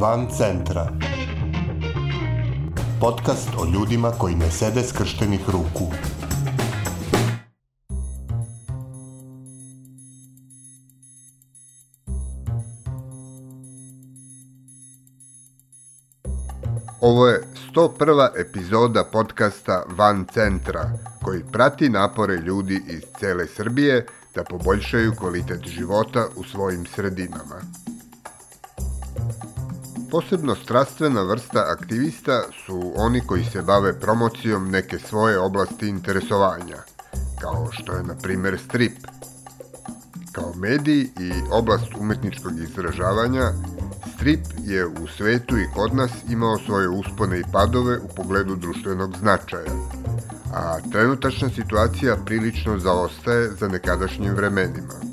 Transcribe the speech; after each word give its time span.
Van 0.00 0.28
centra. 0.30 0.92
Podcast 3.00 3.48
o 3.58 3.64
ljudima 3.74 4.10
koji 4.10 4.34
ne 4.34 4.50
sede 4.50 4.82
skrštenih 4.82 5.40
ruku. 5.46 5.92
Ovo 17.00 17.28
je 17.28 17.42
101. 17.74 18.28
epizoda 18.40 19.04
podcasta 19.12 19.82
Van 19.88 20.26
centra, 20.32 20.92
koji 21.24 21.42
prati 21.52 21.88
napore 21.88 22.36
ljudi 22.36 22.80
iz 22.88 23.02
cele 23.20 23.46
Srbije 23.46 24.06
da 24.34 24.44
poboljšaju 24.44 25.12
kvalitet 25.18 25.66
života 25.66 26.26
u 26.36 26.44
svojim 26.44 26.86
sredinama. 26.86 27.60
Posebno 30.10 30.54
strastvena 30.54 31.22
vrsta 31.22 31.64
aktivista 31.78 32.42
su 32.66 32.92
oni 32.96 33.20
koji 33.26 33.44
se 33.44 33.62
bave 33.62 34.00
promocijom 34.00 34.70
neke 34.70 34.98
svoje 34.98 35.38
oblasti 35.38 35.88
interesovanja, 35.88 36.76
kao 37.40 37.68
što 37.72 37.92
je 37.92 38.02
na 38.02 38.14
primer 38.14 38.58
strip. 38.68 38.96
Kao 40.32 40.52
medij 40.56 41.00
i 41.00 41.32
oblast 41.50 41.94
umetničkog 42.00 42.52
izražavanja, 42.60 43.52
strip 44.14 44.40
je 44.64 44.86
u 44.86 45.06
svetu 45.16 45.58
i 45.58 45.68
kod 45.74 45.94
nas 45.94 46.10
imao 46.30 46.58
svoje 46.58 46.88
uspone 46.88 47.38
i 47.38 47.50
padove 47.52 47.98
u 47.98 48.08
pogledu 48.16 48.56
društvenog 48.56 49.16
značaja, 49.16 49.72
a 50.54 50.78
trenutačna 50.92 51.48
situacija 51.48 52.16
prilično 52.24 52.78
zaostaje 52.78 53.50
za 53.60 53.68
nekadašnjim 53.68 54.34
vremenima. 54.34 55.07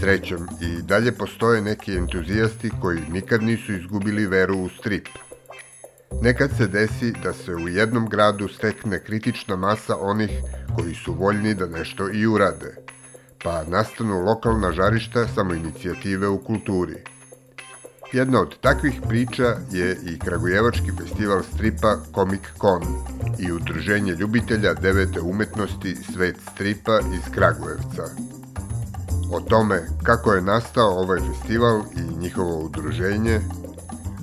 Srećom, 0.00 0.48
i 0.60 0.82
dalje 0.82 1.12
postoje 1.12 1.62
neki 1.62 1.96
entuzijasti 1.96 2.70
koji 2.80 3.00
nikad 3.12 3.42
nisu 3.42 3.72
izgubili 3.72 4.26
veru 4.26 4.58
u 4.58 4.68
strip. 4.68 5.06
Nekad 6.22 6.50
se 6.56 6.66
desi 6.66 7.12
da 7.22 7.32
se 7.32 7.54
u 7.54 7.68
jednom 7.68 8.08
gradu 8.08 8.48
stekne 8.48 9.04
kritična 9.04 9.56
masa 9.56 9.96
onih 9.96 10.30
koji 10.76 10.94
su 10.94 11.12
voljni 11.12 11.54
da 11.54 11.66
nešto 11.66 12.10
i 12.12 12.26
urade, 12.26 12.76
pa 13.44 13.64
nastanu 13.64 14.20
lokalna 14.24 14.72
žarišta 14.72 15.28
samoinicijative 15.28 16.28
u 16.28 16.38
kulturi– 16.38 16.96
Jedna 18.12 18.40
od 18.40 18.58
takvih 18.60 19.00
priča 19.08 19.56
je 19.70 19.96
i 20.06 20.18
Kragujevački 20.18 20.90
festival 20.98 21.42
stripa 21.42 21.96
Comic 22.14 22.40
Con 22.60 22.82
i 23.38 23.52
udruženje 23.52 24.12
ljubitelja 24.12 24.74
devete 24.74 25.20
umetnosti 25.20 25.96
Svet 26.14 26.36
stripa 26.52 27.00
iz 27.14 27.34
Kragujevca. 27.34 28.04
O 29.32 29.40
tome 29.40 29.82
kako 30.02 30.32
je 30.32 30.42
nastao 30.42 30.98
ovaj 30.98 31.20
festival 31.20 31.82
i 31.96 32.18
njihovo 32.18 32.64
udruženje, 32.64 33.40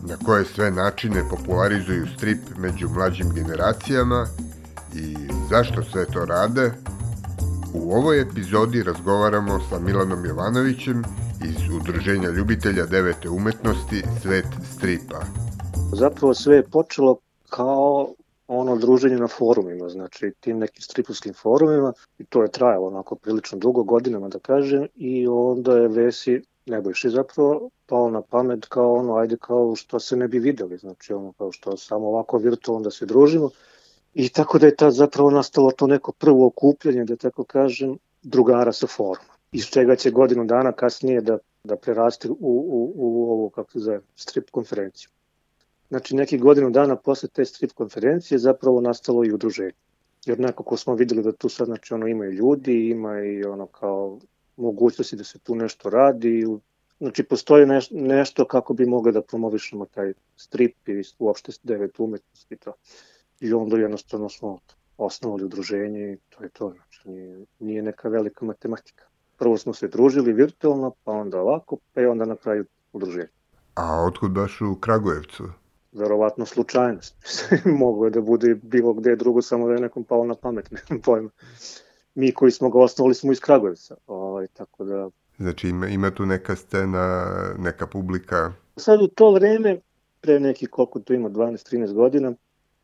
na 0.03 0.17
koje 0.25 0.45
sve 0.45 0.71
načine 0.71 1.29
popularizuju 1.29 2.07
strip 2.17 2.39
među 2.57 2.89
mlađim 2.89 3.29
generacijama 3.33 4.27
i 4.95 5.15
zašto 5.49 5.83
sve 5.83 6.05
to 6.05 6.25
rade, 6.25 6.71
u 7.73 7.93
ovoj 7.93 8.21
epizodi 8.21 8.83
razgovaramo 8.83 9.59
sa 9.69 9.79
Milanom 9.79 10.25
Jovanovićem 10.25 11.03
iz 11.45 11.75
Udruženja 11.81 12.29
ljubitelja 12.29 12.85
devete 12.85 13.29
umetnosti 13.29 14.03
Svet 14.21 14.47
stripa. 14.75 15.19
Zapravo 15.91 16.33
sve 16.33 16.55
je 16.55 16.63
počelo 16.63 17.17
kao 17.49 18.07
ono 18.47 18.75
druženje 18.75 19.17
na 19.17 19.27
forumima, 19.27 19.89
znači 19.89 20.31
tim 20.39 20.59
nekim 20.59 20.81
stripovskim 20.81 21.33
forumima 21.33 21.93
i 22.17 22.25
to 22.25 22.41
je 22.41 22.51
trajalo 22.51 22.87
onako 22.87 23.15
prilično 23.15 23.57
dugo 23.57 23.83
godinama 23.83 24.27
da 24.27 24.39
kažem 24.39 24.87
i 24.95 25.27
onda 25.27 25.77
je 25.77 25.87
Vesi 25.87 26.41
Nebojši 26.65 27.09
zapravo 27.09 27.69
pao 27.85 28.09
na 28.09 28.21
pamet 28.21 28.65
kao 28.65 28.93
ono, 28.93 29.15
ajde 29.15 29.37
kao 29.37 29.75
što 29.75 29.99
se 29.99 30.15
ne 30.15 30.27
bi 30.27 30.39
videli, 30.39 30.77
znači 30.77 31.13
ono 31.13 31.31
kao 31.31 31.51
što 31.51 31.77
samo 31.77 32.07
ovako 32.07 32.37
virtualno 32.37 32.83
da 32.83 32.91
se 32.91 33.05
družimo 33.05 33.49
i 34.13 34.29
tako 34.29 34.59
da 34.59 34.65
je 34.65 34.75
tad 34.75 34.93
zapravo 34.93 35.31
nastalo 35.31 35.71
to 35.71 35.87
neko 35.87 36.11
prvo 36.11 36.47
okupljanje, 36.47 37.05
da 37.05 37.15
tako 37.15 37.43
kažem, 37.43 37.97
drugara 38.23 38.73
sa 38.73 38.87
foruma 38.87 39.37
iz 39.51 39.65
čega 39.65 39.95
će 39.95 40.11
godinu 40.11 40.45
dana 40.45 40.71
kasnije 40.71 41.21
da, 41.21 41.37
da 41.63 41.75
preraste 41.75 42.29
u, 42.29 42.35
u, 42.39 42.93
u 42.95 43.31
ovu, 43.31 43.49
kako 43.49 43.71
se 43.71 43.79
zove, 43.79 43.99
strip 44.15 44.49
konferenciju. 44.51 45.09
Znači, 45.89 46.15
neki 46.15 46.37
godinu 46.37 46.69
dana 46.69 46.95
posle 46.95 47.29
te 47.29 47.45
strip 47.45 47.71
konferencije 47.71 48.37
zapravo 48.37 48.81
nastalo 48.81 49.25
i 49.25 49.31
udruženje. 49.33 49.71
Jer 50.25 50.39
nekako 50.39 50.77
smo 50.77 50.95
videli 50.95 51.23
da 51.23 51.31
tu 51.31 51.49
sad, 51.49 51.67
znači, 51.67 51.93
ono, 51.93 52.07
ima 52.07 52.25
i 52.25 52.31
ljudi, 52.31 52.89
ima 52.89 53.19
i 53.23 53.43
ono 53.43 53.65
kao 53.67 54.19
mogućnosti 54.57 55.15
da 55.15 55.23
se 55.23 55.39
tu 55.39 55.55
nešto 55.55 55.89
radi. 55.89 56.45
Znači, 56.99 57.23
postoji 57.23 57.65
neš, 57.65 57.89
nešto 57.91 58.45
kako 58.45 58.73
bi 58.73 58.85
mogli 58.85 59.11
da 59.11 59.21
promovišemo 59.21 59.85
taj 59.85 60.13
strip 60.35 60.89
i 60.89 61.03
uopšte 61.19 61.51
devet 61.63 61.99
umetnosti 61.99 62.53
i 62.53 62.57
to. 62.57 62.73
I 63.39 63.53
onda 63.53 63.77
jednostavno 63.77 64.29
smo 64.29 64.59
osnovali 64.97 65.43
udruženje 65.43 66.13
i 66.13 66.17
to 66.29 66.43
je 66.43 66.49
to. 66.49 66.73
Znači, 66.75 67.09
nije, 67.09 67.45
nije 67.59 67.81
neka 67.81 68.09
velika 68.09 68.45
matematika. 68.45 69.05
Prvo 69.37 69.57
smo 69.57 69.73
se 69.73 69.87
družili 69.87 70.33
virtualno, 70.33 70.91
pa 71.03 71.11
onda 71.11 71.41
ovako, 71.41 71.77
pa 71.93 72.01
i 72.01 72.05
onda 72.05 72.25
na 72.25 72.35
kraju 72.35 72.65
udruženje. 72.93 73.29
A 73.75 74.03
otkud 74.07 74.31
baš 74.31 74.61
u 74.61 74.75
Kragujevcu? 74.75 75.43
Verovatno 75.97 76.45
slučajnost. 76.45 77.15
Mogu 77.81 78.05
je 78.05 78.11
da 78.11 78.21
bude 78.21 78.55
bilo 78.55 78.93
gde 78.93 79.15
drugo, 79.15 79.41
samo 79.41 79.67
da 79.67 79.73
je 79.73 79.81
nekom 79.81 80.03
palo 80.03 80.25
na 80.25 80.35
pamet, 80.35 80.71
nemam 80.89 81.01
pojma. 81.01 81.29
Mi 82.15 82.31
koji 82.31 82.51
smo 82.51 82.69
ga 82.69 82.79
osnovali 82.79 83.15
smo 83.15 83.31
iz 83.31 83.39
Kragujevca, 83.39 83.95
ovaj, 84.07 84.47
tako 84.47 84.83
da... 84.83 85.09
Znači 85.37 85.69
ima, 85.69 85.87
ima 85.87 86.11
tu 86.11 86.25
neka 86.25 86.55
scena, 86.55 87.27
neka 87.57 87.87
publika? 87.87 88.53
Sad 88.75 89.01
u 89.01 89.07
to 89.07 89.31
vreme, 89.31 89.79
pre 90.21 90.39
neki 90.39 90.65
koliko 90.65 90.99
to 90.99 91.13
ima, 91.13 91.29
12-13 91.29 91.93
godina, 91.93 92.33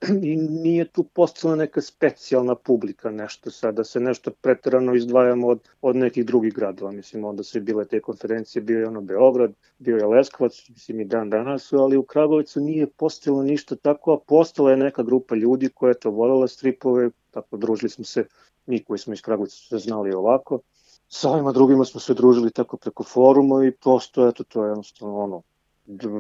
i 0.32 0.36
nije 0.36 0.86
tu 0.86 1.04
postala 1.04 1.56
neka 1.56 1.82
specijalna 1.82 2.56
publika 2.56 3.12
nešto 3.12 3.52
sad, 3.52 3.76
da 3.76 3.84
se 3.84 4.00
nešto 4.00 4.32
pretrano 4.32 4.96
izdvajamo 4.96 5.48
od, 5.48 5.60
od 5.82 5.96
nekih 5.96 6.26
drugih 6.26 6.54
gradova. 6.54 6.92
Mislim, 6.92 7.26
onda 7.26 7.44
su 7.44 7.62
bile 7.62 7.86
te 7.86 8.00
konferencije, 8.00 8.62
bio 8.62 8.80
je 8.80 8.88
ono 8.88 9.02
Beograd, 9.02 9.54
bio 9.80 9.98
je 9.98 10.06
Leskovac, 10.06 10.70
mislim 10.70 11.00
i 11.00 11.06
dan 11.06 11.30
danas 11.30 11.74
ali 11.74 11.98
u 11.98 12.04
Kragovicu 12.04 12.62
nije 12.62 12.88
postalo 12.88 13.44
ništa 13.44 13.76
tako, 13.76 14.14
a 14.14 14.20
postala 14.28 14.72
je 14.72 14.78
neka 14.78 15.04
grupa 15.04 15.36
ljudi 15.36 15.70
koja 15.70 15.90
je 15.90 16.00
to 16.00 16.12
voljela 16.12 16.48
stripove, 16.48 17.10
tako 17.32 17.58
družili 17.58 17.90
smo 17.90 18.06
se, 18.06 18.26
mi 18.66 18.84
koji 18.84 19.00
smo 19.00 19.14
iz 19.14 19.22
Kragovica 19.22 19.56
se 19.56 19.78
znali 19.78 20.14
ovako, 20.14 20.60
sa 21.08 21.30
ovima 21.30 21.52
drugima 21.52 21.86
smo 21.86 22.00
se 22.00 22.14
družili 22.14 22.52
tako 22.52 22.78
preko 22.78 23.04
foruma 23.04 23.66
i 23.66 23.72
prosto, 23.72 24.28
eto, 24.28 24.44
to 24.44 24.64
je 24.64 24.70
jednostavno 24.70 25.20
ono, 25.20 25.42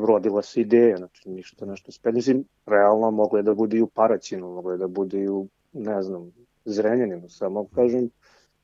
rodila 0.08 0.42
se 0.42 0.62
ideja, 0.62 0.98
znači 0.98 1.30
ništa 1.30 1.66
nešto 1.66 1.92
spet. 1.92 2.14
Mislim, 2.14 2.44
realno 2.66 3.12
moglo 3.12 3.40
je 3.40 3.44
da 3.44 3.54
bude 3.54 3.78
i 3.78 3.82
u 3.82 3.88
Paraćinu, 3.88 4.54
moglo 4.54 4.72
je 4.72 4.78
da 4.78 4.88
bude 4.88 5.20
i 5.20 5.30
u, 5.30 5.48
ne 5.74 6.04
znam, 6.04 6.32
Zrenjaninu, 6.66 7.30
samo 7.30 7.68
kažem, 7.76 8.10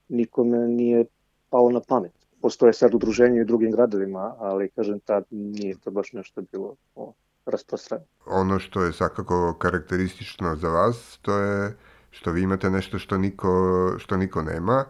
nikome 0.09 0.67
nije 0.67 1.05
palo 1.49 1.69
na 1.69 1.81
pamet. 1.87 2.11
Postoje 2.41 2.73
sad 2.73 2.93
udruženje 2.93 3.41
u 3.41 3.45
drugim 3.45 3.71
gradovima, 3.71 4.35
ali 4.37 4.69
kažem, 4.69 4.99
tad 4.99 5.23
nije 5.29 5.75
to 5.77 5.91
baš 5.91 6.13
nešto 6.13 6.41
bilo 6.51 6.75
o, 6.95 7.13
rasprostranjeno. 7.45 8.07
Ono 8.25 8.59
što 8.59 8.83
je 8.83 8.93
svakako 8.93 9.55
karakteristično 9.59 10.55
za 10.55 10.69
vas, 10.69 11.19
to 11.21 11.37
je 11.37 11.75
što 12.09 12.31
vi 12.31 12.41
imate 12.41 12.69
nešto 12.69 12.99
što 12.99 13.17
niko, 13.17 13.49
što 13.97 14.17
niko 14.17 14.41
nema, 14.41 14.85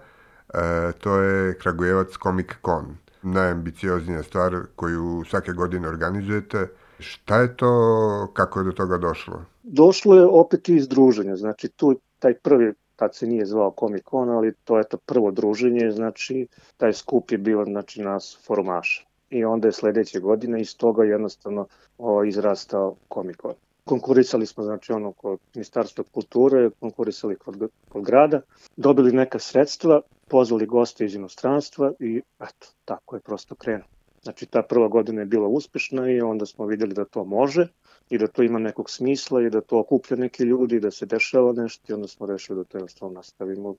e, 0.53 0.91
to 0.99 1.15
je 1.15 1.57
Kragujevac 1.57 2.07
Comic 2.23 2.47
Con 2.65 2.97
najambicioznija 3.21 4.23
stvar 4.23 4.55
koju 4.75 5.23
svake 5.29 5.51
godine 5.51 5.87
organizujete. 5.87 6.67
Šta 6.99 7.41
je 7.41 7.57
to, 7.57 8.31
kako 8.33 8.59
je 8.59 8.65
do 8.65 8.71
toga 8.71 8.97
došlo? 8.97 9.45
Došlo 9.63 10.15
je 10.15 10.25
opet 10.25 10.69
iz 10.69 10.87
druženja, 10.87 11.35
znači 11.35 11.69
tu 11.69 11.99
taj 12.19 12.33
prvi 12.33 12.73
tad 12.99 13.15
se 13.15 13.27
nije 13.27 13.45
zvao 13.45 13.73
Comic 13.79 14.03
Con, 14.09 14.29
ali 14.29 14.53
to 14.63 14.77
je 14.77 14.83
to 14.83 14.97
prvo 14.97 15.31
druženje, 15.31 15.91
znači 15.91 16.47
taj 16.77 16.93
skup 16.93 17.31
je 17.31 17.37
bio 17.37 17.65
znači, 17.65 18.01
nas 18.01 18.39
formaša. 18.47 19.05
I 19.29 19.45
onda 19.45 19.67
je 19.67 19.71
sledeće 19.71 20.19
godine 20.19 20.61
iz 20.61 20.77
toga 20.77 21.03
jednostavno 21.03 21.67
o, 21.97 22.23
izrastao 22.23 22.95
Comic 23.13 23.37
Con. 23.41 23.53
Konkurisali 23.89 24.45
smo 24.45 24.63
znači 24.63 24.93
ono 24.93 25.11
kod 25.11 25.39
Ministarstva 25.55 26.03
kulture, 26.11 26.69
konkurisali 26.79 27.35
kod, 27.35 27.69
kod 27.89 28.03
grada, 28.03 28.41
dobili 28.77 29.11
neka 29.11 29.39
sredstva 29.39 30.01
pozvali 30.27 30.65
goste 30.65 31.05
iz 31.05 31.15
inostranstva 31.15 31.91
i 31.99 32.21
eto, 32.39 32.67
tako 32.85 33.15
je 33.15 33.21
prosto 33.21 33.55
krenuo. 33.55 33.87
Znači 34.21 34.45
ta 34.45 34.61
prva 34.61 34.87
godina 34.87 35.21
je 35.21 35.25
bila 35.25 35.47
uspešna 35.47 36.11
i 36.11 36.21
onda 36.21 36.45
smo 36.45 36.65
videli 36.65 36.93
da 36.93 37.05
to 37.05 37.23
može 37.23 37.67
i 38.09 38.17
da 38.17 38.27
to 38.27 38.43
ima 38.43 38.59
nekog 38.59 38.89
smisla 38.89 39.41
i 39.41 39.49
da 39.49 39.61
to 39.61 39.79
okuplja 39.79 40.17
neke 40.17 40.43
ljudi 40.43 40.79
da 40.79 40.91
se 40.91 41.05
dešava 41.05 41.53
nešto 41.53 41.83
i 41.87 41.93
onda 41.93 42.07
smo 42.07 42.25
rešili 42.25 42.57
da 42.57 42.63
to 42.63 42.77
jednostavno 42.77 43.13
nastavimo. 43.13 43.75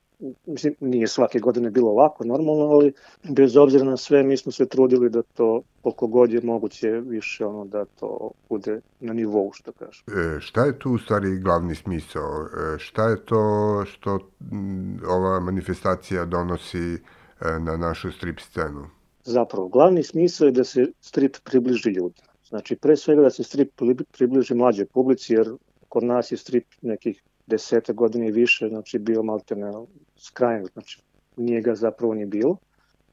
Mislim, 0.47 0.75
nije 0.81 1.09
svake 1.09 1.38
godine 1.38 1.71
bilo 1.71 1.91
ovako 1.91 2.25
normalno, 2.25 2.65
ali 2.65 2.93
bez 3.29 3.56
obzira 3.56 3.85
na 3.85 3.97
sve 3.97 4.23
mi 4.23 4.37
smo 4.37 4.53
se 4.53 4.67
trudili 4.67 5.11
da 5.11 5.23
to 5.23 5.62
koliko 5.82 6.06
god 6.06 6.32
je 6.32 6.41
moguće 6.43 6.91
više 6.91 7.47
ono 7.47 7.65
da 7.65 7.85
to 7.85 8.31
bude 8.49 8.81
na 9.00 9.12
nivou 9.12 9.53
što 9.53 9.73
kažem. 9.73 10.05
E, 10.06 10.41
šta 10.41 10.65
je 10.65 10.79
tu 10.79 10.91
u 10.91 10.99
stvari 10.99 11.38
glavni 11.38 11.75
smisao? 11.75 12.49
E, 12.75 12.79
šta 12.79 13.09
je 13.09 13.25
to 13.25 13.85
što 13.87 14.19
m, 14.53 15.00
ova 15.09 15.41
manifestacija 15.41 16.25
donosi 16.25 16.79
e, 16.79 16.99
na 17.61 17.77
našu 17.77 18.12
strip 18.12 18.41
scenu? 18.41 18.87
Zapravo, 19.25 19.69
glavni 19.69 20.03
smisao 20.03 20.47
je 20.47 20.53
da 20.53 20.65
se 20.65 20.87
strip 21.00 21.37
približi 21.44 21.88
ljudima 21.88 22.30
Znači, 22.50 22.76
pre 22.76 22.97
svega 22.97 23.23
da 23.23 23.31
se 23.31 23.43
strip 23.43 23.81
približi 24.12 24.55
mlađoj 24.55 24.87
publici, 24.87 25.35
jer 25.35 25.50
kod 25.88 26.05
nas 26.05 26.32
je 26.32 26.37
strip 26.37 26.67
nekih 26.82 27.23
deseta 27.47 27.93
godina 27.93 28.26
i 28.26 28.32
više, 28.32 28.69
znači 28.69 28.99
bio 28.99 29.23
maltene 29.23 29.73
skrajen, 30.17 30.67
znači 30.73 31.02
nije 31.37 31.61
ga 31.61 31.75
zapravo 31.75 32.14
ni 32.14 32.26
bilo. 32.26 32.56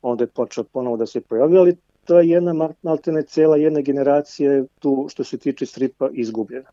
Onda 0.01 0.24
je 0.24 0.28
počeo 0.28 0.63
ponovo 0.63 0.98
da 0.98 1.06
se 1.06 1.22
pojavlja, 1.22 1.60
ali 1.60 1.78
to 2.06 2.19
je 2.19 2.30
jedna 2.30 2.74
maltene 2.81 3.24
cela 3.24 3.57
jedna 3.57 3.81
generacija 3.81 4.63
tu 4.80 5.07
što 5.10 5.24
se 5.24 5.38
tiče 5.38 5.66
stripa 5.66 6.10
izgubljena 6.13 6.69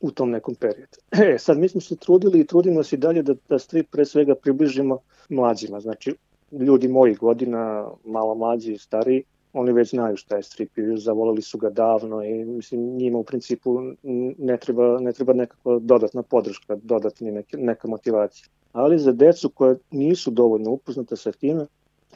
u 0.00 0.10
tom 0.10 0.30
nekom 0.30 0.54
periodu. 0.54 0.98
E, 1.34 1.38
sad 1.38 1.58
mi 1.58 1.68
smo 1.68 1.80
se 1.80 1.96
trudili 1.96 2.40
i 2.40 2.46
trudimo 2.46 2.82
se 2.82 2.96
dalje 2.96 3.22
da, 3.22 3.34
da 3.48 3.58
strip 3.58 3.90
pre 3.90 4.04
svega 4.04 4.34
približimo 4.34 4.98
mlađima, 5.28 5.80
znači 5.80 6.14
ljudi 6.52 6.88
mojih 6.88 7.18
godina, 7.18 7.88
malo 8.04 8.34
mlađi 8.34 8.72
i 8.72 8.78
stariji, 8.78 9.24
oni 9.52 9.72
već 9.72 9.90
znaju 9.90 10.16
šta 10.16 10.36
je 10.36 10.42
strip 10.42 10.78
i 10.78 10.82
zavolali 10.96 11.42
su 11.42 11.58
ga 11.58 11.70
davno 11.70 12.24
i 12.24 12.44
mislim 12.44 12.96
njima 12.96 13.18
u 13.18 13.24
principu 13.24 13.80
ne 14.38 14.56
treba, 14.56 15.00
ne 15.00 15.12
treba 15.12 15.32
nekakva 15.32 15.78
dodatna 15.78 16.22
podrška, 16.22 16.76
dodatna 16.82 17.30
neke, 17.30 17.56
neka 17.56 17.88
motivacija. 17.88 18.46
Ali 18.72 18.98
za 18.98 19.12
decu 19.12 19.48
koje 19.48 19.76
nisu 19.90 20.30
dovoljno 20.30 20.70
upoznate 20.70 21.16
sa 21.16 21.32
time, 21.32 21.66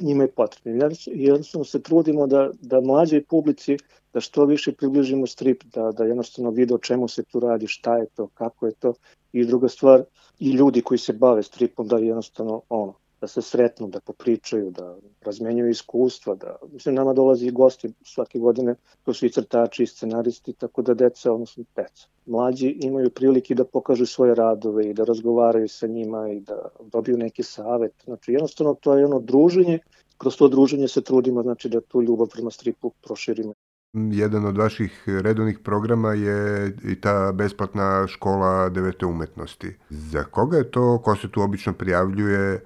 njima 0.00 0.24
je 0.24 0.30
potrebno. 0.30 0.90
Jednostavno 1.06 1.64
se 1.64 1.82
trudimo 1.82 2.26
da, 2.26 2.50
da 2.60 2.80
mlađoj 2.80 3.24
publici 3.24 3.76
da 4.12 4.20
što 4.20 4.44
više 4.44 4.72
približimo 4.72 5.26
strip, 5.26 5.64
da, 5.64 5.92
da 5.92 6.04
jednostavno 6.04 6.50
vide 6.50 6.74
o 6.74 6.78
čemu 6.78 7.08
se 7.08 7.22
tu 7.22 7.40
radi, 7.40 7.66
šta 7.66 7.96
je 7.96 8.06
to, 8.06 8.26
kako 8.34 8.66
je 8.66 8.72
to. 8.72 8.94
I 9.32 9.44
druga 9.44 9.68
stvar, 9.68 10.02
i 10.38 10.50
ljudi 10.50 10.82
koji 10.82 10.98
se 10.98 11.12
bave 11.12 11.42
stripom 11.42 11.88
da 11.88 11.98
jednostavno 11.98 12.62
ono, 12.68 12.94
da 13.20 13.26
se 13.26 13.42
sretnu, 13.42 13.88
da 13.88 14.00
popričaju, 14.00 14.70
da 14.70 14.96
razmenjuju 15.22 15.70
iskustva, 15.70 16.34
da, 16.34 16.56
mislim, 16.72 16.94
nama 16.94 17.12
dolazi 17.12 17.46
i 17.46 17.50
gosti 17.50 17.92
svake 18.04 18.38
godine, 18.38 18.74
to 19.02 19.14
su 19.14 19.26
i 19.26 19.30
crtači 19.30 19.82
i 19.82 19.86
scenaristi, 19.86 20.52
tako 20.52 20.82
da 20.82 20.94
deca, 20.94 21.32
odnosno 21.32 21.64
deca, 21.76 22.06
mlađi 22.26 22.68
imaju 22.68 23.10
prilike 23.10 23.54
da 23.54 23.64
pokažu 23.64 24.06
svoje 24.06 24.34
radove 24.34 24.90
i 24.90 24.94
da 24.94 25.04
razgovaraju 25.04 25.68
sa 25.68 25.86
njima 25.86 26.28
i 26.32 26.40
da 26.40 26.68
dobiju 26.92 27.16
neki 27.16 27.42
savet. 27.42 27.92
Znači, 28.04 28.32
jednostavno, 28.32 28.74
to 28.74 28.96
je 28.96 29.06
ono 29.06 29.20
druženje, 29.20 29.78
kroz 30.18 30.36
to 30.36 30.48
druženje 30.48 30.88
se 30.88 31.02
trudimo, 31.02 31.42
znači, 31.42 31.68
da 31.68 31.80
tu 31.80 32.02
ljubav 32.02 32.28
prema 32.32 32.50
stripu 32.50 32.92
proširimo. 33.02 33.52
Jedan 33.92 34.46
od 34.46 34.58
vaših 34.58 35.04
redovnih 35.06 35.58
programa 35.64 36.12
je 36.12 36.72
i 36.84 37.00
ta 37.00 37.32
besplatna 37.32 38.06
škola 38.06 38.68
devete 38.68 39.06
umetnosti. 39.06 39.76
Za 39.90 40.24
koga 40.24 40.56
je 40.56 40.70
to, 40.70 41.00
ko 41.04 41.16
se 41.16 41.30
tu 41.30 41.42
obično 41.42 41.72
prijavljuje, 41.72 42.60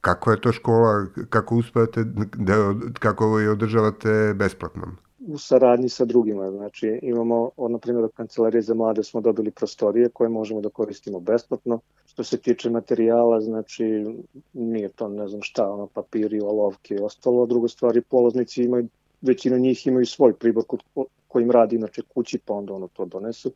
Kako 0.00 0.30
je 0.30 0.40
to 0.40 0.52
škola, 0.52 1.06
kako 1.30 1.56
uspevate, 1.56 2.04
da, 2.36 2.74
kako 2.98 3.38
je 3.38 3.50
održavate 3.50 4.34
besplatno? 4.34 4.86
U 5.26 5.38
saradnji 5.38 5.88
sa 5.88 6.04
drugima, 6.04 6.50
znači 6.50 6.98
imamo, 7.02 7.50
na 7.68 7.78
primjer, 7.78 8.04
od 8.04 8.12
Kancelarije 8.14 8.62
za 8.62 8.74
mlade 8.74 9.04
smo 9.04 9.20
dobili 9.20 9.50
prostorije 9.50 10.08
koje 10.08 10.28
možemo 10.28 10.60
da 10.60 10.68
koristimo 10.68 11.20
besplatno. 11.20 11.80
Što 12.06 12.24
se 12.24 12.38
tiče 12.38 12.70
materijala, 12.70 13.40
znači 13.40 13.84
nije 14.52 14.88
to 14.88 15.08
ne 15.08 15.28
znam 15.28 15.42
šta, 15.42 15.70
ono 15.70 15.86
papiri, 15.86 16.40
olovke 16.40 16.94
i 16.94 17.02
ostalo. 17.02 17.46
Drugo 17.46 17.68
stvari, 17.68 18.00
polaznici 18.00 18.62
imaju, 18.62 18.88
većina 19.20 19.58
njih 19.58 19.86
imaju 19.86 20.06
svoj 20.06 20.32
pribor 20.32 20.64
kojim 21.28 21.50
radi 21.50 21.76
inače 21.76 22.02
kući, 22.14 22.38
pa 22.38 22.54
onda 22.54 22.74
ono 22.74 22.88
to 22.88 23.04
donesu. 23.04 23.52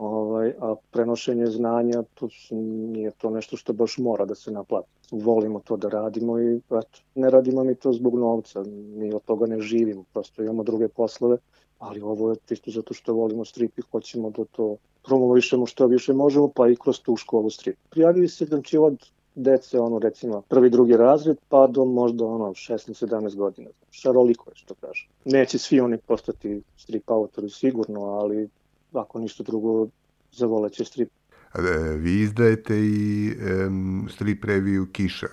Ovaj, 0.00 0.52
a 0.60 0.74
prenošenje 0.90 1.46
znanja, 1.46 2.02
to 2.14 2.28
nije 2.50 3.10
to 3.10 3.30
nešto 3.30 3.56
što 3.56 3.72
baš 3.72 3.98
mora 3.98 4.24
da 4.24 4.34
se 4.34 4.50
naplati. 4.50 4.88
Volimo 5.10 5.60
to 5.60 5.76
da 5.76 5.88
radimo 5.88 6.38
i 6.40 6.56
eto, 6.56 7.00
ne 7.14 7.30
radimo 7.30 7.64
mi 7.64 7.74
to 7.74 7.92
zbog 7.92 8.14
novca, 8.14 8.62
mi 8.96 9.12
od 9.14 9.22
toga 9.24 9.46
ne 9.46 9.60
živimo, 9.60 10.04
prosto 10.12 10.42
imamo 10.42 10.62
druge 10.62 10.88
poslove, 10.88 11.36
ali 11.78 12.00
ovo 12.00 12.30
je 12.30 12.36
čisto 12.48 12.70
zato 12.70 12.94
što 12.94 13.14
volimo 13.14 13.44
strip 13.44 13.78
i 13.78 13.82
hoćemo 13.92 14.30
da 14.30 14.44
to 14.44 14.76
promovišemo 15.04 15.66
što 15.66 15.86
više 15.86 16.12
možemo, 16.12 16.48
pa 16.54 16.68
i 16.68 16.76
kroz 16.76 17.00
tu 17.00 17.16
školu 17.16 17.50
strip. 17.50 17.76
Prijavili 17.90 18.28
se 18.28 18.44
znači 18.44 18.78
od 18.78 19.10
dece, 19.34 19.80
ono 19.80 19.98
recimo 19.98 20.42
prvi, 20.48 20.70
drugi 20.70 20.96
razred, 20.96 21.36
pa 21.48 21.66
do 21.66 21.84
možda 21.84 22.24
ono 22.24 22.44
16-17 22.44 23.36
godina. 23.36 23.70
Šaroliko 23.90 24.50
je 24.50 24.56
što 24.56 24.74
kažem. 24.74 25.08
Neće 25.24 25.58
svi 25.58 25.80
oni 25.80 25.98
postati 25.98 26.62
strip 26.76 27.10
autori 27.10 27.50
sigurno, 27.50 28.00
ali 28.00 28.48
ako 28.92 29.18
ništa 29.18 29.42
drugo, 29.42 29.88
zavoleće 30.32 30.84
strip. 30.84 31.08
E, 31.54 31.60
vi 31.96 32.20
izdajete 32.20 32.76
i 32.76 33.30
um, 33.66 34.08
strip 34.10 34.44
reviju 34.44 34.86
Kiša. 34.92 35.26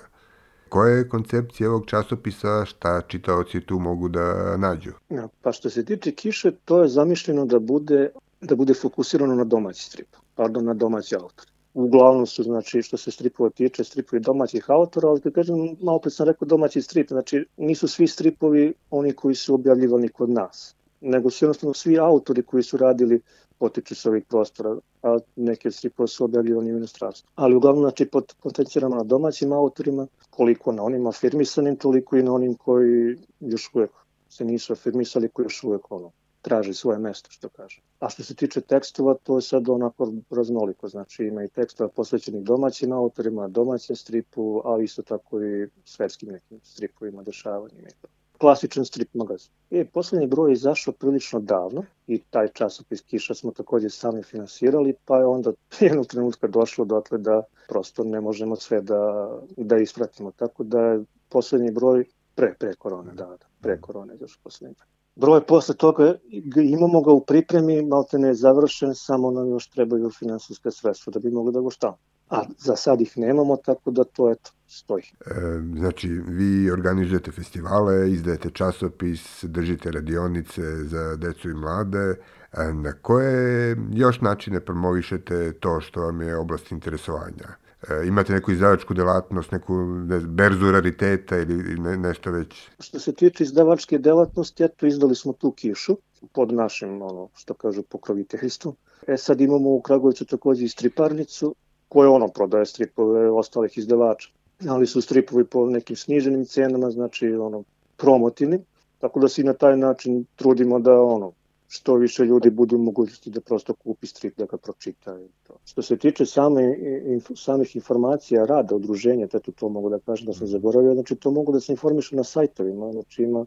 Koja 0.70 0.94
je 0.94 1.10
koncepcija 1.10 1.70
ovog 1.70 1.86
časopisa, 1.86 2.66
šta 2.66 3.02
čitaoci 3.02 3.62
tu 3.62 3.80
mogu 3.80 4.10
da 4.10 4.58
nađu? 4.58 4.92
Ja, 5.10 5.28
pa 5.42 5.52
što 5.52 5.70
se 5.70 5.86
tiče 5.86 6.12
Kiše, 6.12 6.52
to 6.66 6.82
je 6.82 6.88
zamišljeno 6.88 7.46
da 7.46 7.60
bude, 7.60 8.10
da 8.42 8.56
bude 8.56 8.74
fokusirano 8.74 9.36
na 9.36 9.44
domaći 9.44 9.84
strip, 9.84 10.08
pardon, 10.36 10.66
na 10.66 10.74
domaći 10.74 11.16
autor. 11.16 11.46
Uglavnom 11.74 12.26
su, 12.26 12.44
znači, 12.44 12.82
što 12.82 12.98
se 12.98 13.12
stripova 13.12 13.50
tiče, 13.50 13.84
stripovi 13.84 14.20
domaćih 14.20 14.66
autora, 14.68 15.10
ali 15.10 15.22
kad 15.22 15.34
kažem, 15.34 15.56
malo 15.82 16.00
pre 16.00 16.12
sam 16.12 16.28
rekao 16.28 16.46
domaći 16.46 16.82
strip, 16.82 17.08
znači, 17.08 17.46
nisu 17.58 17.88
svi 17.88 18.08
stripovi 18.08 18.74
oni 18.90 19.14
koji 19.14 19.36
su 19.36 19.54
objavljivani 19.54 20.10
kod 20.10 20.30
nas, 20.30 20.76
nego 21.02 21.30
su 21.30 21.46
jednostavno 21.46 21.74
svi 21.74 22.00
autori 22.00 22.44
koji 22.44 22.64
su 22.64 22.78
radili 22.78 23.22
potiču 23.58 23.96
sa 23.96 24.10
ovih 24.10 24.26
prostora, 24.30 24.76
a 25.04 25.18
neke 25.36 25.72
stripove 25.72 26.08
su 26.08 26.24
objavljivani 26.24 26.74
u 26.74 26.78
inostranstvu. 26.78 27.30
Ali 27.36 27.56
uglavnom, 27.56 27.84
znači, 27.84 28.10
potencijiramo 28.44 28.96
na 28.96 29.04
domaćim 29.04 29.54
autorima, 29.54 30.08
koliko 30.30 30.72
na 30.72 30.84
onim 30.84 31.08
afirmisanim, 31.08 31.76
toliko 31.76 32.18
i 32.18 32.24
na 32.24 32.34
onim 32.34 32.54
koji 32.54 33.18
još 33.40 33.70
uvek 33.74 33.92
se 34.30 34.46
nisu 34.46 34.74
afirmisali, 34.74 35.30
koji 35.30 35.46
još 35.46 35.64
uvek 35.64 35.92
ono, 35.92 36.12
traži 36.42 36.74
svoje 36.74 37.00
mesto, 37.00 37.32
što 37.32 37.50
kaže. 37.50 37.82
A 38.00 38.10
što 38.10 38.24
se 38.24 38.36
tiče 38.36 38.62
tekstova, 38.62 39.16
to 39.24 39.36
je 39.36 39.42
sad 39.42 39.70
onako 39.70 40.14
raznoliko, 40.30 40.88
znači 40.88 41.24
ima 41.24 41.44
i 41.44 41.48
tekstova 41.48 41.90
posvećenih 41.90 42.44
domaćim 42.44 42.92
autorima, 42.92 43.48
domaćem 43.48 43.96
stripu, 43.96 44.62
ali 44.66 44.84
isto 44.84 45.02
tako 45.02 45.42
i 45.44 45.68
svetskim 45.86 46.30
nekim 46.30 46.60
stripovima, 46.64 47.24
dešavanjima 47.24 47.88
i 47.88 48.02
to 48.02 48.08
klasičan 48.38 48.86
strip 48.86 49.14
magazin. 49.14 49.52
E, 49.72 49.86
poslednji 49.86 50.28
broj 50.28 50.52
je 50.52 50.54
izašao 50.54 50.94
prilično 50.94 51.40
davno 51.40 51.84
i 52.08 52.22
taj 52.30 52.48
časopis 52.48 53.02
Kiša 53.02 53.34
smo 53.34 53.52
takođe 53.52 53.90
sami 53.90 54.24
finansirali, 54.24 54.94
pa 55.06 55.18
je 55.18 55.26
onda 55.26 55.52
jednog 55.80 56.08
trenutka 56.08 56.48
došlo 56.48 56.86
dotle 56.86 57.18
da 57.18 57.44
prosto 57.68 58.04
ne 58.04 58.22
možemo 58.22 58.56
sve 58.56 58.82
da, 58.82 59.32
da 59.58 59.78
ispratimo. 59.78 60.32
Tako 60.32 60.64
da 60.64 60.80
je 60.80 61.04
poslednji 61.30 61.72
broj 61.72 62.06
pre, 62.36 62.54
pre 62.60 62.74
korone, 62.74 63.14
da, 63.14 63.26
da, 63.26 63.46
pre 63.62 63.82
korone 63.82 64.16
izašao 64.16 64.40
poslednji 64.44 64.76
broj. 64.76 64.88
Broj 65.16 65.46
posle 65.46 65.76
toga 65.76 66.16
imamo 66.56 67.02
ga 67.02 67.12
u 67.12 67.22
pripremi, 67.22 67.82
malte 67.82 68.20
ne 68.20 68.28
je 68.28 68.34
završen, 68.34 68.96
samo 68.96 69.32
nam 69.32 69.50
još 69.50 69.70
trebaju 69.70 70.10
finansijske 70.10 70.72
sredstva 70.72 71.12
da 71.12 71.20
bi 71.20 71.32
mogli 71.32 71.54
da 71.54 71.60
go 71.60 71.70
štamo 71.70 71.98
a 72.30 72.44
za 72.58 72.76
sad 72.76 73.02
ih 73.02 73.18
nemamo, 73.18 73.58
tako 73.58 73.92
da 73.92 74.04
to 74.04 74.32
eto, 74.32 74.52
stoji. 74.68 75.04
E, 75.04 75.34
znači, 75.76 76.10
vi 76.10 76.72
organizujete 76.72 77.32
festivale, 77.32 78.12
izdajete 78.12 78.50
časopis, 78.50 79.44
držite 79.44 79.92
radionice 79.92 80.62
za 80.84 81.16
decu 81.16 81.50
i 81.50 81.54
mlade. 81.54 82.16
E, 82.54 82.74
na 82.74 82.94
koje 82.94 83.78
još 83.92 84.22
načine 84.22 84.60
promovišete 84.60 85.54
to 85.54 85.82
što 85.82 86.02
vam 86.02 86.22
je 86.22 86.38
oblast 86.38 86.72
interesovanja? 86.72 87.48
E, 87.90 88.08
imate 88.08 88.34
neku 88.34 88.52
izdavačku 88.52 88.94
delatnost, 88.94 89.52
neku 89.52 89.74
ne, 89.86 90.20
berzu 90.20 90.72
rariteta 90.72 91.38
ili 91.38 91.80
ne, 91.80 91.98
nešto 91.98 92.32
već? 92.32 92.70
Što 92.80 93.00
se 93.00 93.14
tiče 93.14 93.44
izdavačke 93.44 93.98
delatnosti, 93.98 94.64
eto, 94.64 94.86
izdali 94.86 95.16
smo 95.16 95.34
tu 95.34 95.52
kišu 95.52 95.98
pod 96.34 96.54
našim, 96.54 97.02
ono, 97.02 97.30
što 97.36 97.54
kažu, 97.54 97.84
pokroviteljstvom. 97.84 98.76
E 99.08 99.18
sad 99.18 99.42
imamo 99.42 99.70
u 99.70 99.82
Kragovicu 99.82 100.26
takođe 100.26 100.66
i 100.66 100.70
striparnicu 100.70 101.56
koje 101.88 102.10
ono 102.10 102.28
prodaje 102.28 102.66
stripove 102.66 103.30
ostalih 103.30 103.78
izdavača. 103.78 104.30
Ali 104.70 104.88
su 104.88 105.02
stripovi 105.02 105.46
po 105.46 105.66
nekim 105.66 105.96
sniženim 105.96 106.46
cenama, 106.46 106.92
znači 106.92 107.28
ono 107.28 107.64
promotivnim, 107.98 108.62
tako 109.00 109.20
da 109.20 109.28
se 109.28 109.42
i 109.42 109.46
na 109.46 109.54
taj 109.54 109.78
način 109.78 110.26
trudimo 110.36 110.80
da 110.80 111.02
ono 111.02 111.32
što 111.68 111.96
više 111.96 112.26
ljudi 112.26 112.50
budu 112.50 112.76
u 112.76 112.80
mogućnosti 112.80 113.30
da 113.30 113.42
prosto 113.42 113.74
kupi 113.74 114.08
strip, 114.08 114.38
da 114.38 114.46
ga 114.46 114.58
pročita. 114.58 115.20
I 115.20 115.28
to. 115.48 115.58
Što 115.66 115.82
se 115.82 115.98
tiče 115.98 116.26
same, 116.26 116.78
inf, 117.06 117.26
samih 117.36 117.76
informacija 117.76 118.46
rada, 118.46 118.76
udruženja, 118.76 119.28
eto 119.34 119.52
to 119.52 119.70
mogu 119.70 119.90
da 119.90 120.00
kažem 120.00 120.26
da 120.26 120.34
sam 120.34 120.48
zaboravio, 120.48 120.94
znači 120.94 121.16
to 121.16 121.32
mogu 121.32 121.52
da 121.52 121.60
se 121.60 121.72
informišu 121.72 122.16
na 122.16 122.24
sajtovima, 122.24 122.92
znači 122.92 123.24
ima, 123.24 123.46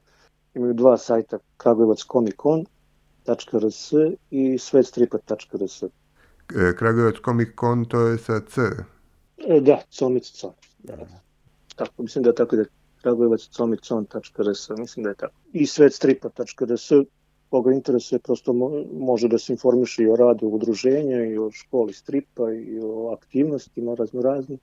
imaju 0.54 0.74
dva 0.74 0.98
sajta, 0.98 1.38
kragujevac.comicon.rs 1.56 3.92
i 4.30 4.58
svetstripa.rs. 4.58 5.82
E, 5.82 5.88
Kragujevac 6.76 7.14
Comic 7.24 7.48
Con, 7.60 7.84
to 7.84 8.06
je 8.06 8.18
sa 8.18 8.40
C. 8.40 8.62
E, 9.48 9.60
da, 9.60 9.82
Comic 9.98 10.40
Con. 10.40 10.50
Da. 10.82 10.96
Tako, 11.76 12.02
mislim 12.02 12.24
da 12.24 12.30
je 12.30 12.34
tako 12.34 12.56
da 12.56 12.62
je 12.62 12.68
Kragujevac 13.02 13.40
comicon.rs, 13.40 14.68
mislim 14.78 15.04
da 15.04 15.10
je 15.10 15.14
tako. 15.14 15.34
I 15.52 15.66
svetstripa.rs, 15.66 16.90
koga 17.50 17.72
interesuje, 17.72 18.18
prosto 18.18 18.52
može 18.92 19.28
da 19.28 19.38
se 19.38 19.52
informiše 19.52 20.02
i 20.02 20.08
o 20.08 20.16
radu 20.16 20.46
udruženja, 20.46 21.24
i 21.24 21.38
o 21.38 21.50
školi 21.50 21.92
stripa, 21.92 22.52
i 22.52 22.80
o 22.82 23.12
aktivnostima 23.12 23.94
razno 23.94 24.22
razni. 24.22 24.58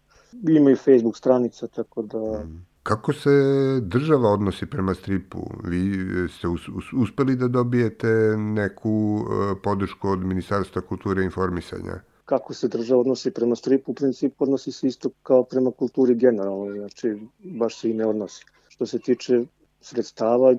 Ima 0.50 0.72
i 0.72 0.76
Facebook 0.76 1.18
stranica, 1.18 1.68
tako 1.68 2.02
da... 2.02 2.44
Mm. 2.44 2.66
Kako 2.84 3.14
se 3.14 3.30
država 3.82 4.30
odnosi 4.30 4.66
prema 4.66 4.94
stripu? 4.94 5.38
Vi 5.64 6.06
ste 6.30 6.48
us, 6.48 6.62
us, 6.68 6.86
uspeli 6.94 7.36
da 7.36 7.48
dobijete 7.48 8.08
neku 8.38 8.90
uh, 8.90 9.58
podršku 9.64 10.10
od 10.10 10.20
Ministarstva 10.20 10.82
kulture 10.82 11.22
i 11.22 11.26
informisanja? 11.26 12.00
Kako 12.28 12.54
se 12.54 12.68
država 12.68 13.02
odnosi 13.02 13.32
prema 13.32 13.56
stripu, 13.56 13.92
u 13.92 13.96
principu 13.96 14.44
odnosi 14.44 14.72
se 14.72 14.88
isto 14.88 15.10
kao 15.24 15.44
prema 15.44 15.72
kulturi 15.72 16.16
generalno, 16.16 16.74
znači 16.76 17.14
baš 17.40 17.80
se 17.80 17.90
i 17.90 17.94
ne 17.94 18.06
odnosi. 18.06 18.46
Što 18.68 18.86
se 18.86 19.00
tiče 19.00 19.40
sredstava, 19.82 20.56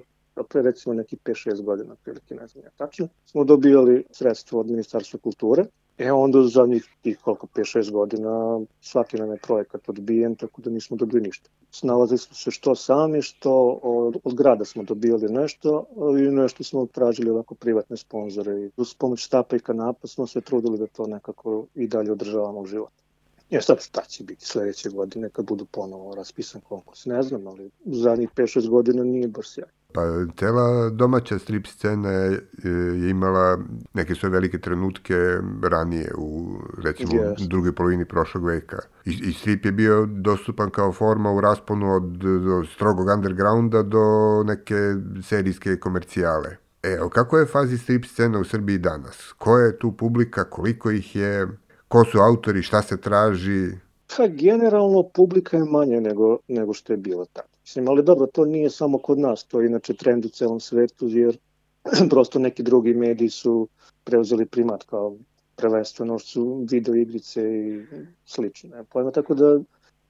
pre 0.48 0.62
recimo 0.62 0.94
neki 0.94 1.16
5-6 1.24 1.62
godina, 1.62 1.96
prilike 2.04 2.34
ne 2.34 2.46
znam 2.46 2.64
ja 2.64 2.70
tačno, 2.76 3.08
smo 3.26 3.44
dobijali 3.44 4.04
sredstvo 4.10 4.60
od 4.60 4.70
Ministarstva 4.70 5.20
kulture 5.20 5.64
E 5.98 6.12
onda 6.12 6.42
za 6.42 6.66
njih 6.66 6.88
tih 7.02 7.18
koliko 7.18 7.46
5-6 7.46 7.90
godina 7.90 8.60
svaki 8.80 9.16
nam 9.16 9.30
je 9.30 9.38
projekat 9.46 9.88
odbijen, 9.88 10.34
tako 10.34 10.62
da 10.62 10.70
nismo 10.70 10.96
dobili 10.96 11.22
ništa. 11.22 11.50
Snalazili 11.70 12.18
smo 12.18 12.34
se 12.34 12.50
što 12.50 12.74
sami, 12.74 13.22
što 13.22 13.80
od, 13.82 14.16
od 14.24 14.34
grada 14.34 14.64
smo 14.64 14.82
dobili 14.82 15.32
nešto 15.32 15.86
i 16.18 16.22
nešto 16.22 16.64
smo 16.64 16.86
tražili 16.86 17.30
ovako 17.30 17.54
privatne 17.54 17.96
sponzore 17.96 18.60
i 18.60 18.70
uz 18.76 18.94
pomoć 18.94 19.20
štapa 19.20 19.56
i 19.56 19.60
kanapa 19.60 20.06
smo 20.06 20.26
se 20.26 20.40
trudili 20.40 20.78
da 20.78 20.86
to 20.86 21.06
nekako 21.06 21.66
i 21.74 21.86
dalje 21.86 22.12
održavamo 22.12 22.60
u 22.60 22.66
životu. 22.66 23.02
Ja 23.50 23.62
sad 23.62 23.80
šta 23.80 24.04
će 24.04 24.24
biti 24.24 24.46
sledeće 24.46 24.90
godine 24.90 25.30
kad 25.30 25.46
budu 25.46 25.64
ponovo 25.64 26.14
raspisan 26.14 26.60
konkurs, 26.60 27.06
ne 27.06 27.22
znam, 27.22 27.46
ali 27.46 27.70
u 27.84 27.94
zadnjih 27.94 28.28
5-6 28.36 28.68
godina 28.68 29.04
nije 29.04 29.28
baš 29.28 29.50
sjajno. 29.50 29.77
Pa 29.92 30.02
cela 30.36 30.90
domaća 30.90 31.38
strip 31.38 31.66
scena 31.66 32.10
je, 32.10 32.40
je 32.64 33.10
imala 33.10 33.58
neke 33.94 34.14
svoje 34.14 34.30
velike 34.30 34.58
trenutke 34.58 35.14
ranije 35.62 36.12
u 36.18 36.56
recimo 36.82 37.12
yes. 37.12 37.48
drugoj 37.48 37.74
polovini 37.74 38.04
prošlog 38.04 38.46
veka. 38.46 38.78
I, 39.04 39.10
I 39.10 39.32
strip 39.32 39.64
je 39.64 39.72
bio 39.72 40.06
dostupan 40.06 40.70
kao 40.70 40.92
forma 40.92 41.32
u 41.32 41.40
rasponu 41.40 41.94
od 41.94 42.02
do 42.22 42.64
strogog 42.74 43.06
undergrounda 43.08 43.82
do 43.82 44.02
neke 44.46 44.74
serijske 45.22 45.76
komercijale. 45.76 46.56
E, 46.82 46.98
kako 47.12 47.38
je 47.38 47.46
fazi 47.46 47.78
strip 47.78 48.04
scena 48.04 48.38
u 48.38 48.44
Srbiji 48.44 48.78
danas? 48.78 49.32
Ko 49.38 49.58
je 49.58 49.78
tu 49.78 49.92
publika, 49.92 50.44
koliko 50.44 50.90
ih 50.90 51.16
je, 51.16 51.48
ko 51.88 52.04
su 52.04 52.18
autori, 52.18 52.62
šta 52.62 52.82
se 52.82 53.00
traži? 53.00 53.70
Pa 54.16 54.26
generalno 54.26 55.02
publika 55.14 55.56
je 55.56 55.64
manje 55.64 56.00
nego, 56.00 56.38
nego 56.48 56.74
što 56.74 56.92
je 56.92 56.96
bilo 56.96 57.24
tada. 57.32 57.57
Mislim, 57.68 57.88
ali 57.88 58.02
dobro, 58.02 58.26
to 58.26 58.44
nije 58.44 58.70
samo 58.70 58.98
kod 58.98 59.18
nas, 59.18 59.44
to 59.44 59.60
je 59.60 59.66
inače 59.66 59.94
trend 59.94 60.24
u 60.24 60.28
celom 60.28 60.60
svetu, 60.60 61.08
jer 61.08 61.38
prosto 62.10 62.38
neki 62.38 62.62
drugi 62.62 62.94
mediji 62.94 63.28
su 63.28 63.68
preuzeli 64.04 64.46
primat 64.46 64.84
kao 64.84 65.16
prvenstveno 65.56 66.18
su 66.18 66.66
video 66.70 66.94
igrice 66.94 67.42
i 67.42 67.82
slično. 68.24 68.76
Ne 68.76 68.84
pojma, 68.84 69.10
tako 69.10 69.34
da 69.34 69.60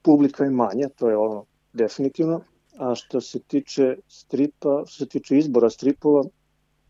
publika 0.02 0.44
je 0.44 0.50
manja, 0.50 0.88
to 0.88 1.10
je 1.10 1.16
ono 1.16 1.44
definitivno. 1.72 2.40
A 2.76 2.94
što 2.94 3.20
se 3.20 3.40
tiče 3.40 3.96
stripa, 4.08 4.84
što 4.86 5.04
se 5.04 5.08
tiče 5.08 5.38
izbora 5.38 5.70
stripova, 5.70 6.24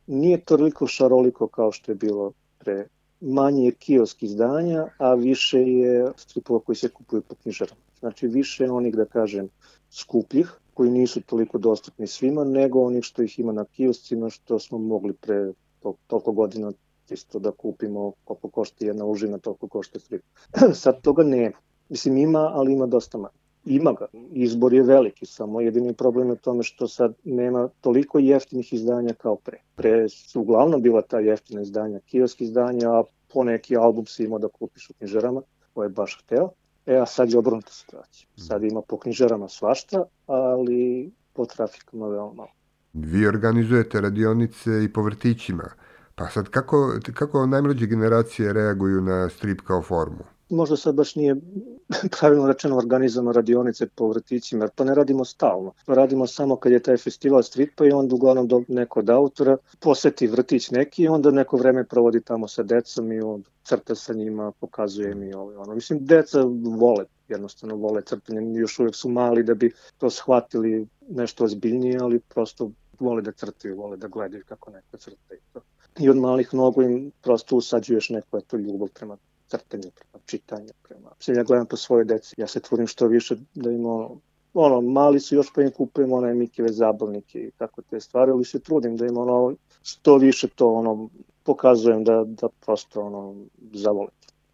nije 0.07 0.45
toliko 0.45 0.87
šaroliko 0.87 1.49
kao 1.49 1.73
što 1.73 1.93
je 1.93 1.97
bilo 1.97 2.33
pre 2.59 2.89
manje 3.21 3.65
je 3.65 3.75
kiosk 3.75 4.23
izdanja, 4.23 4.87
a 4.99 5.15
više 5.15 5.63
je 5.63 6.13
stripova 6.17 6.61
koji 6.61 6.77
se 6.77 6.89
kupuju 6.89 7.23
po 7.23 7.35
knjižarama. 7.35 7.81
Znači 7.99 8.27
više 8.27 8.71
onih, 8.71 8.95
da 8.95 9.05
kažem, 9.05 9.49
skupljih, 9.91 10.61
koji 10.75 10.91
nisu 10.91 11.21
toliko 11.21 11.59
dostupni 11.59 12.07
svima, 12.07 12.45
nego 12.45 12.81
onih 12.81 13.05
što 13.05 13.23
ih 13.23 13.39
ima 13.39 13.53
na 13.53 13.65
kioscima, 13.65 14.31
što 14.31 14.59
smo 14.59 14.79
mogli 14.79 15.13
pre 15.13 15.53
to, 15.81 15.95
toliko 16.07 16.33
godina 16.33 16.73
isto 17.11 17.39
da 17.39 17.51
kupimo 17.51 18.13
koliko 18.25 18.49
košta 18.49 18.87
jedna 18.87 19.05
užina, 19.05 19.39
toliko 19.39 19.69
košta 19.69 19.99
strip. 19.99 20.23
Sad 20.83 21.01
toga 21.03 21.23
nema. 21.23 21.57
Mislim, 21.89 22.17
ima, 22.17 22.51
ali 22.55 22.73
ima 22.73 22.87
dosta 22.87 23.19
manje. 23.19 23.48
Ima 23.69 23.93
ga. 23.93 24.07
Izbor 24.33 24.73
je 24.75 24.83
veliki, 24.83 25.27
samo 25.27 25.61
jedini 25.61 25.93
problem 25.93 26.29
je 26.29 26.33
u 26.33 26.37
tome 26.37 26.63
što 26.63 26.89
sad 26.89 27.15
nema 27.25 27.69
toliko 27.81 28.19
jeftinih 28.19 28.73
izdanja 28.73 29.15
kao 29.15 29.37
pre. 29.37 29.59
Pre 29.75 30.09
su 30.09 30.41
uglavnom 30.41 30.83
bila 30.83 31.03
ta 31.03 31.19
jeftina 31.19 31.63
izdanja, 31.63 32.01
kiosk 32.01 32.41
izdanja, 32.41 32.91
a 32.91 33.05
poneki 33.33 33.77
album 33.77 34.07
si 34.07 34.25
imao 34.25 34.39
da 34.39 34.49
kupiš 34.49 34.91
u 34.91 34.95
knjižarama, 34.95 35.43
ko 35.75 35.83
je 35.83 35.89
baš 35.89 36.23
hteo. 36.23 36.51
E, 36.87 36.97
a 36.97 37.07
sad 37.07 37.33
je 37.33 37.39
obrnuta 37.39 37.73
situacija. 37.73 38.29
Mhm. 38.39 38.47
Sad 38.47 38.63
ima 38.63 38.81
po 38.89 38.99
knjižarama 38.99 39.49
svašta, 39.49 40.05
ali 40.27 41.11
po 41.33 41.47
trafikama 41.47 42.09
veoma 42.09 42.33
malo. 42.33 42.51
Vi 42.93 43.27
organizujete 43.27 44.01
radionice 44.01 44.85
i 44.85 44.93
po 44.93 45.03
vrtićima. 45.03 45.71
Pa 46.15 46.29
sad, 46.29 46.49
kako, 46.49 46.93
kako 47.15 47.47
najmlađe 47.47 47.87
generacije 47.87 48.53
reaguju 48.53 49.01
na 49.01 49.29
strip 49.29 49.61
kao 49.61 49.83
formu? 49.83 50.38
Možda 50.49 50.77
sad 50.77 50.95
baš 50.95 51.15
nije 51.15 51.37
pravilno 52.21 52.47
rečeno 52.47 52.77
organizujemo 52.77 53.33
radionice 53.33 53.87
po 53.87 54.09
vrtićima, 54.09 54.65
jer 54.65 54.71
to 54.71 54.85
ne 54.85 54.95
radimo 54.95 55.25
stalno. 55.25 55.73
Radimo 55.87 56.27
samo 56.27 56.57
kad 56.57 56.73
je 56.73 56.83
taj 56.83 56.97
festival 56.97 57.43
stripa 57.43 57.87
i 57.87 57.91
onda 57.91 58.15
uglavnom 58.15 58.49
do 58.49 58.63
neko 58.69 59.01
od 59.01 59.11
autora 59.11 59.57
poseti 59.81 60.27
vrtić 60.27 60.71
neki 60.71 61.03
i 61.03 61.09
onda 61.09 61.31
neko 61.31 61.57
vreme 61.57 61.85
provodi 61.85 62.21
tamo 62.21 62.49
sa 62.49 62.63
decom 62.63 63.13
i 63.13 63.21
on 63.21 63.43
crta 63.65 63.95
sa 63.95 64.15
njima, 64.15 64.53
pokazuje 64.61 65.15
mi 65.15 65.35
ovo. 65.35 65.61
Ono. 65.63 65.75
Mislim, 65.75 66.07
deca 66.07 66.43
vole 66.79 67.05
jednostavno 67.29 67.77
vole 67.77 68.03
crtanje, 68.03 68.61
još 68.61 68.79
uvek 68.79 68.95
su 68.95 69.09
mali 69.09 69.43
da 69.43 69.55
bi 69.55 69.73
to 69.99 70.11
shvatili 70.11 70.87
nešto 71.09 71.45
ozbiljnije, 71.45 71.99
ali 72.01 72.21
prosto 72.21 72.71
vole 73.01 73.23
da 73.23 73.33
crtaju, 73.33 73.77
vole 73.77 73.97
da 73.97 74.09
gledaju 74.09 74.45
kako 74.49 74.71
neko 74.71 74.97
crta 74.97 75.35
i 75.35 75.39
to. 75.53 75.61
I 75.99 76.09
od 76.09 76.17
malih 76.17 76.55
nogu 76.55 76.83
im 76.83 77.11
prosto 77.23 77.57
usađuješ 77.57 78.11
neko 78.11 78.39
eto 78.39 78.57
ljubav 78.57 78.89
prema 78.95 79.17
crtanju, 79.49 79.91
prema 79.95 80.25
čitanju, 80.27 80.73
prema... 80.83 81.11
Sve 81.19 81.35
ja 81.35 81.43
gledam 81.43 81.67
po 81.67 81.77
svoje 81.77 82.05
deci, 82.05 82.35
ja 82.39 82.47
se 82.47 82.61
trudim 82.61 82.87
što 82.87 83.07
više 83.07 83.37
da 83.55 83.71
im 83.71 83.87
ono, 83.87 84.21
ono, 84.55 84.81
mali 84.81 85.21
su 85.21 85.35
još 85.35 85.53
pa 85.55 85.63
im 85.63 85.71
kupujem 85.71 86.13
onaj 86.13 86.35
Mikeve 86.35 86.73
zabavnike 86.73 87.39
i 87.39 87.51
tako 87.51 87.83
te 87.83 88.01
stvari, 88.01 88.31
ali 88.31 88.45
se 88.45 88.61
trudim 88.61 88.97
da 88.97 89.07
im 89.07 89.19
ono, 89.19 89.55
što 89.83 90.17
više 90.17 90.49
to 90.49 90.73
ono, 90.73 91.09
pokazujem 91.43 92.05
da, 92.05 92.25
da 92.27 92.49
prosto 92.49 93.01
ono, 93.01 93.35
zavole. 93.73 94.09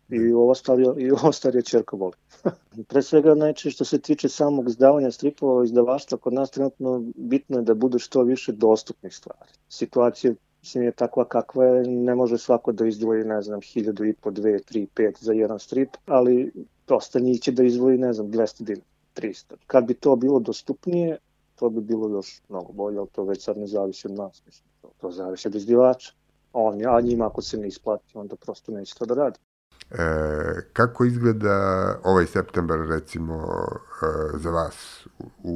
I 0.08 0.32
ova 0.32 0.54
starija, 0.54 0.94
i 0.98 1.10
ova 1.10 1.32
starija 1.32 1.62
čerka 1.62 1.96
voli. 1.96 2.14
Pre 2.88 3.02
svega, 3.02 3.34
znači, 3.34 3.70
što 3.70 3.84
se 3.84 3.98
tiče 3.98 4.28
samog 4.28 4.68
izdavanja 4.68 5.10
stripova, 5.10 5.64
izdavaštva, 5.64 6.18
kod 6.18 6.32
nas 6.32 6.50
trenutno 6.50 7.02
bitno 7.16 7.58
je 7.58 7.62
da 7.62 7.74
bude 7.74 7.98
što 7.98 8.22
više 8.22 8.52
dostupnih 8.52 9.14
stvari. 9.14 9.50
Situacija 9.68 10.34
mislim 10.64 10.84
je 10.84 10.92
takva 10.92 11.24
kakva 11.24 11.64
je, 11.64 11.88
ne 11.88 12.14
može 12.14 12.38
svako 12.38 12.72
da 12.72 12.86
izdvoji, 12.86 13.24
ne 13.24 13.42
znam, 13.42 13.60
hiljadu 13.60 14.04
i 14.04 14.12
po, 14.12 14.30
dve, 14.30 14.58
tri, 14.58 14.86
pet 14.94 15.18
za 15.20 15.32
jedan 15.32 15.58
strip, 15.58 15.88
ali 16.06 16.52
dosta 16.86 17.20
njih 17.20 17.40
će 17.40 17.52
da 17.52 17.64
izdvoji, 17.64 17.98
ne 17.98 18.12
znam, 18.12 18.26
200 18.26 18.62
dinara, 18.62 18.86
300. 19.16 19.54
Kad 19.66 19.84
bi 19.84 19.94
to 19.94 20.16
bilo 20.16 20.40
dostupnije, 20.40 21.18
to 21.54 21.70
bi 21.70 21.80
bilo 21.80 22.08
još 22.08 22.42
mnogo 22.48 22.72
bolje, 22.72 22.98
ali 22.98 23.08
to 23.12 23.24
već 23.24 23.44
sad 23.44 23.58
ne 23.58 23.66
zavisi 23.66 24.06
od 24.06 24.14
nas, 24.14 24.42
mislim, 24.46 24.68
to, 24.82 24.90
to 25.00 25.10
zavisi 25.10 25.48
od 25.48 25.54
izdivača. 25.54 26.12
On, 26.52 26.86
a 26.86 27.00
njima 27.00 27.26
ako 27.26 27.42
se 27.42 27.58
ne 27.58 27.68
isplati, 27.68 28.18
onda 28.18 28.36
prosto 28.36 28.72
neće 28.72 28.94
to 28.94 29.04
da 29.04 29.14
radi. 29.14 29.38
E, 29.90 29.96
kako 30.72 31.04
izgleda 31.04 31.56
ovaj 32.04 32.26
septembar 32.26 32.78
recimo 32.88 33.34
e, 33.34 34.38
za 34.38 34.50
vas 34.50 35.06
u, 35.42 35.54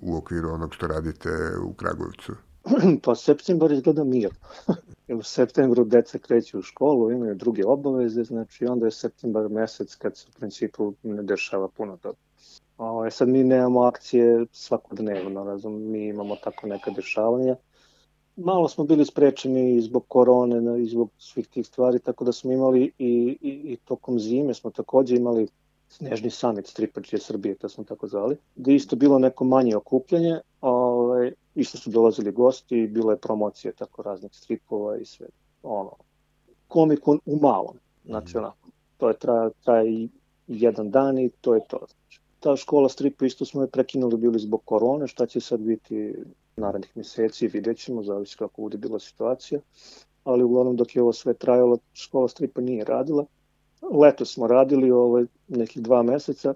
u 0.00 0.16
okviru 0.16 0.50
onog 0.50 0.74
što 0.74 0.86
radite 0.86 1.30
u 1.64 1.72
Kragujevcu? 1.72 2.32
pa 3.04 3.14
septembar 3.14 3.72
izgleda 3.72 4.04
mir. 4.04 4.30
u 5.18 5.22
septembru 5.22 5.84
deca 5.84 6.18
kreću 6.18 6.58
u 6.58 6.62
školu, 6.62 7.10
imaju 7.10 7.34
druge 7.34 7.66
obaveze, 7.66 8.24
znači 8.24 8.66
onda 8.66 8.86
je 8.86 8.90
septembar 8.90 9.48
mesec 9.48 9.94
kad 9.94 10.16
se 10.16 10.26
u 10.28 10.38
principu 10.38 10.92
ne 11.02 11.22
dešava 11.22 11.68
puno 11.68 11.96
toga. 11.96 12.18
Ovaj, 12.78 13.10
sad 13.10 13.28
mi 13.28 13.44
nemamo 13.44 13.82
akcije 13.82 14.46
svakodnevno, 14.52 15.44
razum, 15.44 15.90
mi 15.90 16.06
imamo 16.06 16.36
tako 16.36 16.66
neka 16.66 16.90
dešavanja. 16.90 17.56
Malo 18.36 18.68
smo 18.68 18.84
bili 18.84 19.04
sprečeni 19.04 19.80
zbog 19.80 20.04
korone 20.08 20.82
i 20.82 20.86
zbog 20.86 21.10
svih 21.18 21.48
tih 21.48 21.66
stvari, 21.66 21.98
tako 21.98 22.24
da 22.24 22.32
smo 22.32 22.52
imali 22.52 22.92
i, 22.98 23.38
i, 23.40 23.72
i 23.72 23.76
tokom 23.84 24.18
zime 24.18 24.54
smo 24.54 24.70
takođe 24.70 25.16
imali 25.16 25.48
Snežni 25.88 26.30
summit 26.30 26.66
stripačije 26.66 27.20
Srbije, 27.20 27.54
to 27.54 27.68
smo 27.68 27.84
tako 27.84 28.08
zvali, 28.08 28.36
gde 28.56 28.74
isto 28.74 28.96
bilo 28.96 29.18
neko 29.18 29.44
manje 29.44 29.76
okupljanje, 29.76 30.40
ovaj, 31.26 31.34
isto 31.54 31.78
su 31.78 31.90
dolazili 31.90 32.32
gosti, 32.32 32.86
bilo 32.86 33.10
je 33.10 33.16
promocije 33.16 33.72
tako 33.72 34.02
raznih 34.02 34.30
stripova 34.34 34.96
i 34.96 35.04
sve, 35.04 35.26
ono, 35.62 35.92
komikon 36.68 37.20
u 37.26 37.38
malom, 37.40 37.78
znači 38.04 38.30
mhm. 38.30 38.38
onako, 38.38 38.68
to 38.96 39.08
je 39.08 39.18
traje, 39.18 39.50
traje 39.64 40.08
jedan 40.46 40.90
dan 40.90 41.18
i 41.18 41.30
to 41.40 41.54
je 41.54 41.60
to. 41.68 41.78
Znači, 41.78 42.20
ta 42.40 42.56
škola 42.56 42.88
stripa 42.88 43.26
isto 43.26 43.44
smo 43.44 43.62
je 43.62 43.70
prekinuli 43.70 44.16
bili 44.16 44.38
zbog 44.38 44.62
korone, 44.64 45.06
šta 45.06 45.26
će 45.26 45.40
sad 45.40 45.60
biti 45.60 46.14
narednih 46.56 46.96
meseci, 46.96 47.48
vidjet 47.48 47.78
ćemo, 47.78 48.02
zavisi 48.02 48.36
kako 48.36 48.62
bude 48.62 48.78
bila 48.78 48.98
situacija, 48.98 49.60
ali 50.24 50.44
uglavnom 50.44 50.76
dok 50.76 50.96
je 50.96 51.02
ovo 51.02 51.12
sve 51.12 51.34
trajalo, 51.34 51.78
škola 51.92 52.28
stripa 52.28 52.60
nije 52.60 52.84
radila, 52.84 53.26
Leto 53.82 54.24
smo 54.24 54.46
radili 54.46 54.90
ovaj, 54.90 55.24
nekih 55.48 55.82
dva 55.82 56.02
meseca, 56.02 56.54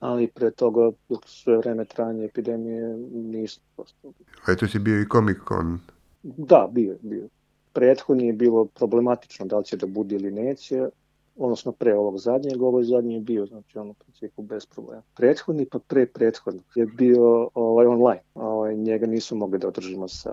ali 0.00 0.26
pre 0.26 0.50
toga, 0.50 0.90
dok 1.08 1.24
sve 1.26 1.56
vreme 1.56 1.84
trajanja 1.84 2.24
epidemije, 2.24 2.96
nismo 3.12 3.64
prosto. 3.76 4.12
Leto 4.48 4.68
si 4.68 4.78
bio 4.78 5.00
i 5.00 5.06
Comic 5.12 5.36
Con? 5.48 5.80
Da, 6.22 6.68
bio, 6.72 6.96
bio. 7.00 7.28
Prethodni 7.72 8.26
je 8.26 8.32
bilo 8.32 8.64
problematično 8.64 9.46
da 9.46 9.58
li 9.58 9.64
će 9.64 9.76
da 9.76 9.86
bude 9.86 10.16
ili 10.16 10.30
neće, 10.30 10.88
odnosno 11.36 11.72
pre 11.72 11.94
ovog 11.94 12.18
zadnjeg, 12.18 12.62
ovo 12.62 12.82
zadnji 12.82 13.14
je 13.14 13.20
bio, 13.20 13.46
znači 13.46 13.78
on 13.78 13.90
u 13.90 13.94
principu 13.94 14.42
bez 14.42 14.66
problema. 14.66 15.02
Prethodni 15.16 15.66
pa 15.66 15.78
pre 15.78 16.06
prethodnog 16.06 16.64
je 16.74 16.86
bio 16.86 17.50
ovaj, 17.54 17.86
online. 17.86 18.22
Ovaj, 18.34 18.76
njega 18.76 19.06
nisu 19.06 19.36
mogli 19.36 19.58
da 19.58 19.68
održimo 19.68 20.08
sa, 20.08 20.32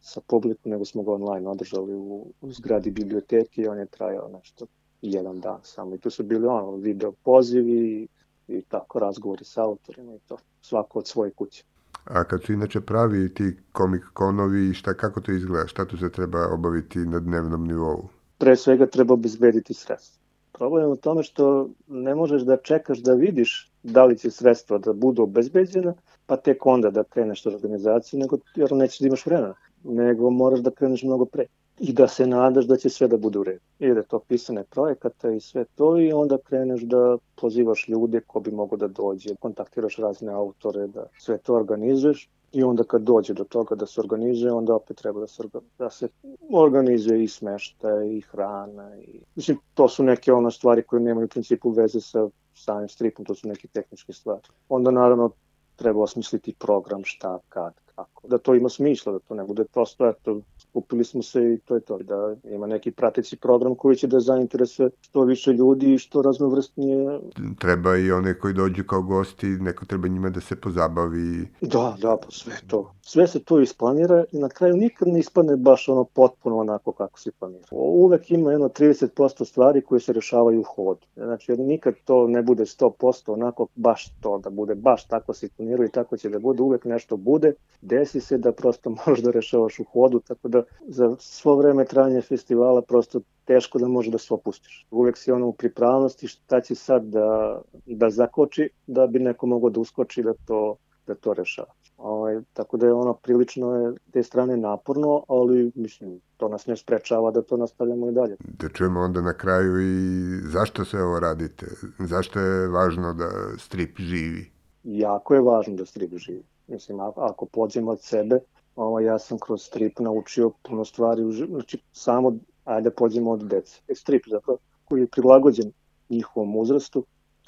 sa 0.00 0.20
publikom, 0.26 0.70
nego 0.72 0.84
smo 0.84 1.02
ga 1.02 1.12
online 1.12 1.48
održali 1.48 1.94
u, 1.94 2.26
u 2.40 2.52
zgradi 2.52 2.90
biblioteke 2.90 3.62
i 3.62 3.66
on 3.66 3.78
je 3.78 3.86
trajao 3.86 4.28
nešto 4.28 4.66
jedan 5.02 5.40
dan 5.40 5.58
samo. 5.62 5.94
I 5.94 5.98
tu 5.98 6.10
su 6.10 6.22
bili 6.22 6.46
ono, 6.46 6.76
video 6.76 7.12
pozivi 7.12 8.08
i 8.48 8.62
tako 8.62 8.98
razgovori 8.98 9.44
sa 9.44 9.62
autorima 9.62 10.14
i 10.14 10.18
to. 10.18 10.36
Svako 10.60 10.98
od 10.98 11.06
svoje 11.06 11.30
kuće. 11.30 11.64
A 12.04 12.24
kad 12.24 12.42
su 12.42 12.52
inače 12.52 12.80
pravi 12.80 13.34
ti 13.34 13.56
komik 13.72 14.04
konovi, 14.12 14.74
šta, 14.74 14.94
kako 14.94 15.20
to 15.20 15.32
izgleda? 15.32 15.66
Šta 15.66 15.84
tu 15.84 15.98
se 15.98 16.12
treba 16.12 16.48
obaviti 16.52 16.98
na 16.98 17.20
dnevnom 17.20 17.66
nivou? 17.66 18.08
Pre 18.38 18.56
svega 18.56 18.86
treba 18.86 19.14
obezbediti 19.14 19.74
sredstva. 19.74 20.22
Problem 20.52 20.82
je 20.82 20.92
u 20.92 20.96
tome 20.96 21.22
što 21.22 21.68
ne 21.86 22.14
možeš 22.14 22.42
da 22.42 22.56
čekaš 22.56 22.98
da 22.98 23.14
vidiš 23.14 23.72
da 23.82 24.04
li 24.04 24.18
će 24.18 24.30
sredstva 24.30 24.78
da 24.78 24.92
budu 24.92 25.22
obezbeđena, 25.22 25.94
pa 26.26 26.36
tek 26.36 26.66
onda 26.66 26.90
da 26.90 27.04
kreneš 27.04 27.46
u 27.46 27.48
organizaciju, 27.48 28.20
nego, 28.20 28.38
jer 28.56 28.72
nećeš 28.72 29.00
da 29.00 29.06
imaš 29.06 29.26
vremena, 29.26 29.54
nego 29.84 30.30
moraš 30.30 30.60
da 30.60 30.70
kreneš 30.70 31.02
mnogo 31.02 31.24
pre 31.24 31.46
i 31.78 31.92
da 31.92 32.08
se 32.08 32.26
nadaš 32.26 32.64
da 32.64 32.76
će 32.76 32.90
sve 32.90 33.08
da 33.08 33.16
bude 33.16 33.38
u 33.38 33.44
redu. 33.44 33.60
I 33.78 33.94
da 33.94 34.02
to 34.02 34.18
pisane 34.18 34.64
projekata 34.64 35.30
i 35.30 35.40
sve 35.40 35.64
to 35.74 35.98
i 35.98 36.12
onda 36.12 36.38
kreneš 36.38 36.82
da 36.82 37.18
pozivaš 37.36 37.88
ljude 37.88 38.20
ko 38.20 38.40
bi 38.40 38.50
mogo 38.50 38.76
da 38.76 38.88
dođe, 38.88 39.34
kontaktiraš 39.40 39.96
razne 39.96 40.32
autore, 40.32 40.86
da 40.86 41.06
sve 41.18 41.38
to 41.38 41.54
organizuješ 41.54 42.28
i 42.52 42.62
onda 42.62 42.84
kad 42.84 43.02
dođe 43.02 43.34
do 43.34 43.44
toga 43.44 43.74
da 43.74 43.86
se 43.86 44.00
organizuje, 44.00 44.52
onda 44.52 44.74
opet 44.74 44.96
treba 44.96 45.20
da 45.20 45.26
se, 45.26 45.42
da 45.78 45.90
se 45.90 46.08
organizuje 46.52 47.24
i 47.24 47.28
smešta 47.28 48.02
i 48.04 48.20
hrana. 48.20 48.96
I, 48.96 49.20
mislim, 49.34 49.58
to 49.74 49.88
su 49.88 50.02
neke 50.02 50.32
ono 50.32 50.50
stvari 50.50 50.82
koje 50.82 51.00
nemaju 51.00 51.24
u 51.24 51.28
principu 51.28 51.70
veze 51.70 52.00
sa 52.00 52.28
samim 52.54 52.88
stripom, 52.88 53.24
to 53.24 53.34
su 53.34 53.48
neke 53.48 53.68
tehničke 53.68 54.12
stvari. 54.12 54.42
Onda 54.68 54.90
naravno 54.90 55.30
treba 55.76 56.02
osmisliti 56.02 56.54
program 56.58 57.04
šta, 57.04 57.38
kad, 57.48 57.74
kako. 57.96 58.28
Da 58.28 58.38
to 58.38 58.54
ima 58.54 58.68
smisla, 58.68 59.12
da 59.12 59.18
to 59.18 59.34
ne 59.34 59.44
bude 59.44 59.64
prosto, 59.64 60.08
eto, 60.08 60.40
kupili 60.72 61.04
smo 61.04 61.22
se 61.22 61.40
i 61.54 61.58
to 61.58 61.74
je 61.74 61.80
to, 61.80 61.98
da 61.98 62.34
ima 62.44 62.66
neki 62.66 62.90
prateći 62.90 63.36
program 63.36 63.74
koji 63.74 63.96
će 63.96 64.06
da 64.06 64.20
zainteresuje 64.20 64.90
što 65.00 65.24
više 65.24 65.52
ljudi 65.52 65.94
i 65.94 65.98
što 65.98 66.22
raznovrstnije. 66.22 67.20
Treba 67.58 67.96
i 67.96 68.12
one 68.12 68.38
koji 68.38 68.54
dođu 68.54 68.84
kao 68.84 69.02
gosti, 69.02 69.46
neko 69.46 69.86
treba 69.86 70.08
njima 70.08 70.30
da 70.30 70.40
se 70.40 70.56
pozabavi. 70.56 71.48
Da, 71.60 71.96
da, 72.00 72.16
pa 72.16 72.30
sve 72.30 72.54
to. 72.66 72.92
Sve 73.02 73.26
se 73.26 73.44
to 73.44 73.60
isplanira 73.60 74.24
i 74.32 74.38
na 74.38 74.48
kraju 74.48 74.76
nikad 74.76 75.08
ne 75.08 75.18
ispadne 75.18 75.56
baš 75.56 75.88
ono 75.88 76.04
potpuno 76.04 76.56
onako 76.56 76.92
kako 76.92 77.20
se 77.20 77.30
planira. 77.38 77.66
Uvek 77.70 78.30
ima 78.30 78.52
jedno 78.52 78.68
30% 78.68 79.44
stvari 79.44 79.80
koje 79.80 80.00
se 80.00 80.12
rešavaju 80.12 80.60
u 80.60 80.62
hodu. 80.62 81.06
Znači, 81.16 81.52
nikad 81.52 81.94
to 82.04 82.26
ne 82.28 82.42
bude 82.42 82.64
100% 82.64 83.32
onako 83.32 83.66
baš 83.74 84.10
to, 84.20 84.38
da 84.38 84.50
bude 84.50 84.74
baš 84.74 85.06
tako 85.06 85.34
se 85.34 85.48
planira 85.56 85.84
i 85.84 85.88
tako 85.88 86.16
će 86.16 86.28
da 86.28 86.38
bude, 86.38 86.62
uvek 86.62 86.84
nešto 86.84 87.16
bude, 87.16 87.52
desi 87.86 88.20
se 88.20 88.38
da 88.38 88.52
prosto 88.52 88.90
možeš 89.06 89.24
da 89.24 89.30
rešavaš 89.30 89.78
u 89.78 89.84
hodu, 89.84 90.20
tako 90.20 90.48
da 90.48 90.62
za 90.88 91.16
svo 91.18 91.56
vreme 91.56 91.84
trajanja 91.84 92.22
festivala 92.22 92.82
prosto 92.82 93.20
teško 93.44 93.78
da 93.78 93.88
može 93.88 94.10
da 94.10 94.18
se 94.18 94.34
opustiš. 94.34 94.86
Uvek 94.90 95.16
si 95.16 95.32
ono 95.32 95.46
u 95.46 95.52
pripravnosti 95.52 96.28
šta 96.28 96.60
će 96.60 96.74
sad 96.74 97.04
da, 97.04 97.60
da 97.86 98.10
zakoči 98.10 98.70
da 98.86 99.06
bi 99.06 99.18
neko 99.18 99.46
mogao 99.46 99.70
da 99.70 99.80
uskoči 99.80 100.22
da 100.22 100.34
to, 100.44 100.76
da 101.06 101.14
to 101.14 101.34
rešava. 101.34 101.72
Ovaj, 101.96 102.40
tako 102.52 102.76
da 102.76 102.86
je 102.86 102.92
ono 102.92 103.14
prilično 103.14 103.74
je 103.74 103.92
te 104.12 104.22
strane 104.22 104.56
naporno, 104.56 105.24
ali 105.28 105.72
mislim 105.74 106.20
to 106.36 106.48
nas 106.48 106.66
ne 106.66 106.76
sprečava 106.76 107.30
da 107.30 107.42
to 107.42 107.56
nastavljamo 107.56 108.08
i 108.08 108.12
dalje. 108.12 108.36
Da 108.40 108.68
čujemo 108.68 109.00
onda 109.00 109.20
na 109.20 109.32
kraju 109.32 109.80
i 109.80 110.40
zašto 110.42 110.84
sve 110.84 111.02
ovo 111.02 111.20
radite? 111.20 111.66
Zašto 111.98 112.40
je 112.40 112.68
važno 112.68 113.14
da 113.14 113.30
strip 113.58 113.98
živi? 113.98 114.50
Jako 114.84 115.34
je 115.34 115.40
važno 115.40 115.74
da 115.74 115.86
strip 115.86 116.16
živi. 116.16 116.42
Mislim, 116.66 117.00
ako 117.00 117.46
pođemo 117.46 117.90
od 117.90 118.02
sebe, 118.02 118.40
ovo, 118.76 119.00
ja 119.00 119.18
sam 119.18 119.38
kroz 119.38 119.62
strip 119.62 119.98
naučio 119.98 120.50
puno 120.62 120.84
stvari, 120.84 121.22
znači 121.48 121.82
samo, 121.92 122.34
ajde 122.64 122.90
pođemo 122.90 123.30
od 123.30 123.42
dece. 123.48 123.80
E, 123.88 123.94
strip 123.94 124.22
zapravo, 124.26 124.58
koji 124.84 125.00
je 125.00 125.06
prilagođen 125.06 125.72
njihovom 126.08 126.56
uzrastu, 126.56 127.04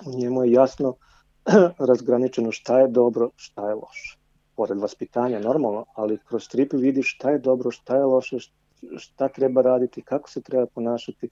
u 0.07 0.19
njemu 0.19 0.45
je 0.45 0.53
jasno 0.53 0.95
razgraničeno 1.89 2.53
šta 2.53 2.81
je 2.81 2.89
dobro, 2.89 3.31
šta 3.37 3.69
je 3.69 3.75
loše. 3.75 4.19
Pored 4.57 4.79
vaspitanja, 4.79 5.41
normalno, 5.41 5.85
ali 5.95 6.19
kroz 6.29 6.45
strip 6.45 6.73
vidiš 6.73 7.15
šta 7.15 7.31
je 7.31 7.39
dobro, 7.39 7.71
šta 7.71 7.97
je 7.97 8.05
loše, 8.05 8.37
šta 8.97 9.29
treba 9.29 9.63
raditi, 9.63 10.03
kako 10.03 10.31
se 10.31 10.41
treba 10.41 10.67
ponašati. 10.67 11.29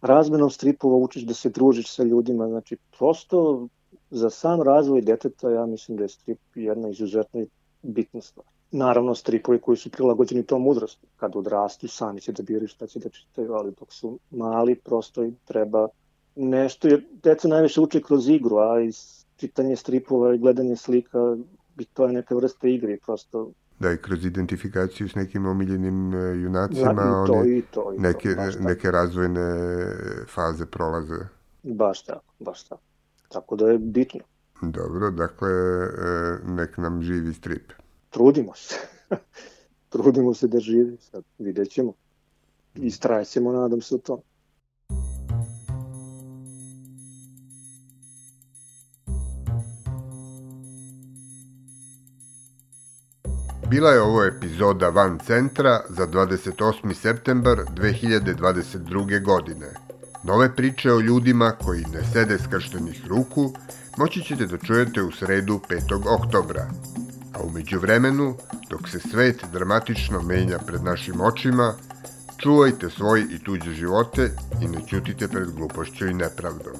Razmenom 0.00 0.50
stripova 0.50 0.96
učiš 0.96 1.22
da 1.22 1.34
se 1.34 1.50
družiš 1.50 1.94
sa 1.94 2.02
ljudima, 2.02 2.48
znači 2.48 2.76
prosto 2.98 3.68
za 4.10 4.30
sam 4.30 4.62
razvoj 4.62 5.00
deteta 5.00 5.50
ja 5.50 5.66
mislim 5.66 5.96
da 5.96 6.04
je 6.04 6.08
strip 6.08 6.38
jedna 6.54 6.88
izuzetno 6.88 7.46
bitna 7.82 8.20
stvar. 8.20 8.46
Naravno, 8.70 9.14
stripovi 9.14 9.58
koji 9.58 9.76
su 9.76 9.90
prilagođeni 9.90 10.42
tom 10.42 10.66
uzrastu. 10.66 11.06
Kad 11.16 11.36
odrastu, 11.36 11.88
sami 11.88 12.20
će 12.20 12.32
da 12.32 12.42
biraju 12.42 12.68
šta 12.68 12.86
će 12.86 12.98
da 12.98 13.08
čitaju, 13.08 13.52
ali 13.52 13.72
dok 13.78 13.92
su 13.92 14.18
mali, 14.30 14.74
prosto 14.74 15.24
im 15.24 15.36
treba 15.44 15.88
nešto, 16.36 16.88
jer 16.88 17.04
deca 17.22 17.48
najviše 17.48 17.80
uče 17.80 18.02
kroz 18.02 18.28
igru, 18.28 18.56
a 18.56 18.80
i 18.80 18.90
čitanje 19.36 19.76
stripova 19.76 20.34
i 20.34 20.38
gledanje 20.38 20.76
slika, 20.76 21.36
bi 21.74 21.84
to 21.84 22.06
je 22.06 22.12
neka 22.12 22.34
vrsta 22.34 22.68
igre, 22.68 22.98
prosto 23.06 23.50
da 23.78 23.92
i 23.92 23.96
kroz 23.96 24.24
identifikaciju 24.24 25.08
s 25.08 25.14
nekim 25.14 25.46
omiljenim 25.46 26.14
e, 26.14 26.42
junacima 26.42 26.92
da, 26.92 27.02
i 27.02 27.26
to, 27.26 27.32
oni 27.32 27.58
i 27.58 27.62
to, 27.62 27.92
i 27.96 27.98
neke, 27.98 28.34
to, 28.34 28.60
neke 28.60 28.90
razvojne 28.90 29.54
faze 30.34 30.66
prolaze. 30.66 31.14
Baš 31.62 32.02
tako, 32.02 32.32
baš 32.38 32.64
tako. 32.64 32.82
Tako 33.28 33.56
da 33.56 33.70
je 33.70 33.78
bitno. 33.78 34.20
Dobro, 34.62 35.10
dakle, 35.10 35.50
e, 35.50 36.38
nek 36.44 36.76
nam 36.76 37.02
živi 37.02 37.34
strip. 37.34 37.72
Trudimo 38.10 38.52
se. 38.54 38.74
Trudimo 39.92 40.34
se 40.34 40.48
da 40.48 40.60
živi, 40.60 40.96
sad 41.00 41.24
vidjet 41.38 41.70
ćemo. 41.70 41.92
Istrajećemo, 42.74 43.52
nadam 43.52 43.80
se 43.80 43.94
u 43.94 43.98
tom. 43.98 44.20
Bila 53.70 53.90
je 53.90 54.00
ovo 54.00 54.24
epizoda 54.24 54.88
Van 54.88 55.18
Centra 55.18 55.80
za 55.88 56.06
28. 56.06 56.94
septembar 56.94 57.58
2022. 57.76 59.24
godine. 59.24 59.87
Nove 60.22 60.56
priče 60.56 60.92
o 60.92 61.00
ljudima 61.00 61.52
koji 61.64 61.84
ne 61.92 62.04
sede 62.12 62.38
skrštenih 62.38 63.06
ruku 63.06 63.52
moći 63.96 64.22
ćete 64.22 64.46
da 64.46 64.58
čujete 64.58 65.02
u 65.02 65.12
sredu 65.12 65.60
5. 65.68 66.02
oktobra. 66.20 66.70
A 67.34 67.42
umeđu 67.42 67.78
vremenu, 67.78 68.36
dok 68.70 68.88
se 68.88 69.00
svet 69.00 69.44
dramatično 69.52 70.22
menja 70.22 70.58
pred 70.58 70.82
našim 70.82 71.20
očima, 71.20 71.74
čuvajte 72.36 72.90
svoj 72.90 73.26
i 73.30 73.38
tuđe 73.44 73.72
živote 73.72 74.30
i 74.62 74.68
ne 74.68 74.78
ćutite 74.86 75.28
pred 75.28 75.50
glupošću 75.50 76.06
i 76.06 76.14
nepravdom. 76.14 76.74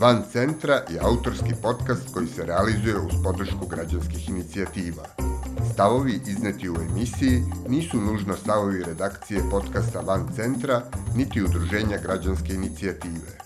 Van 0.00 0.22
Centra 0.32 0.74
je 0.74 1.00
autorski 1.00 1.54
podcast 1.62 2.14
koji 2.14 2.26
se 2.26 2.44
realizuje 2.44 2.98
uz 2.98 3.12
podršku 3.24 3.66
građanskih 3.66 4.28
inicijativa. 4.28 5.27
Stavovi 5.64 6.20
izneti 6.26 6.70
u 6.70 6.74
emisiji 6.90 7.42
nisu 7.68 8.00
nužno 8.00 8.36
stavovi 8.36 8.84
redakcije 8.84 9.40
podcasta 9.50 10.00
Van 10.00 10.28
Centra 10.36 10.82
niti 11.16 11.42
udruženja 11.42 11.98
građanske 12.02 12.54
inicijative. 12.54 13.38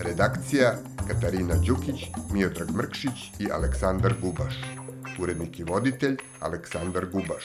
Redakcija 0.00 0.74
Katarina 1.08 1.54
Đukić, 1.54 2.04
Miotrag 2.32 2.70
Mrkšić 2.70 3.32
i 3.38 3.50
Aleksandar 3.52 4.14
Gubaš. 4.22 4.54
Urednik 5.20 5.58
i 5.58 5.64
voditelj 5.64 6.16
Aleksandar 6.40 7.06
Gubaš. 7.12 7.44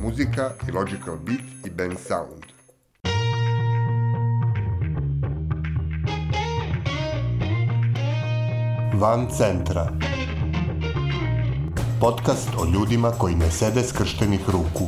Muzika 0.00 0.50
i 0.68 0.72
Logical 0.72 1.16
Beat 1.16 1.66
i 1.66 1.70
Ben 1.70 1.96
Sound. 2.08 2.42
Van 8.94 9.30
centra. 9.30 10.11
Podcast 12.02 12.48
o 12.58 12.64
ljudima 12.64 13.10
koji 13.10 13.34
ne 13.34 13.50
sede 13.50 13.82
skrštenih 13.82 14.40
ruku. 14.48 14.84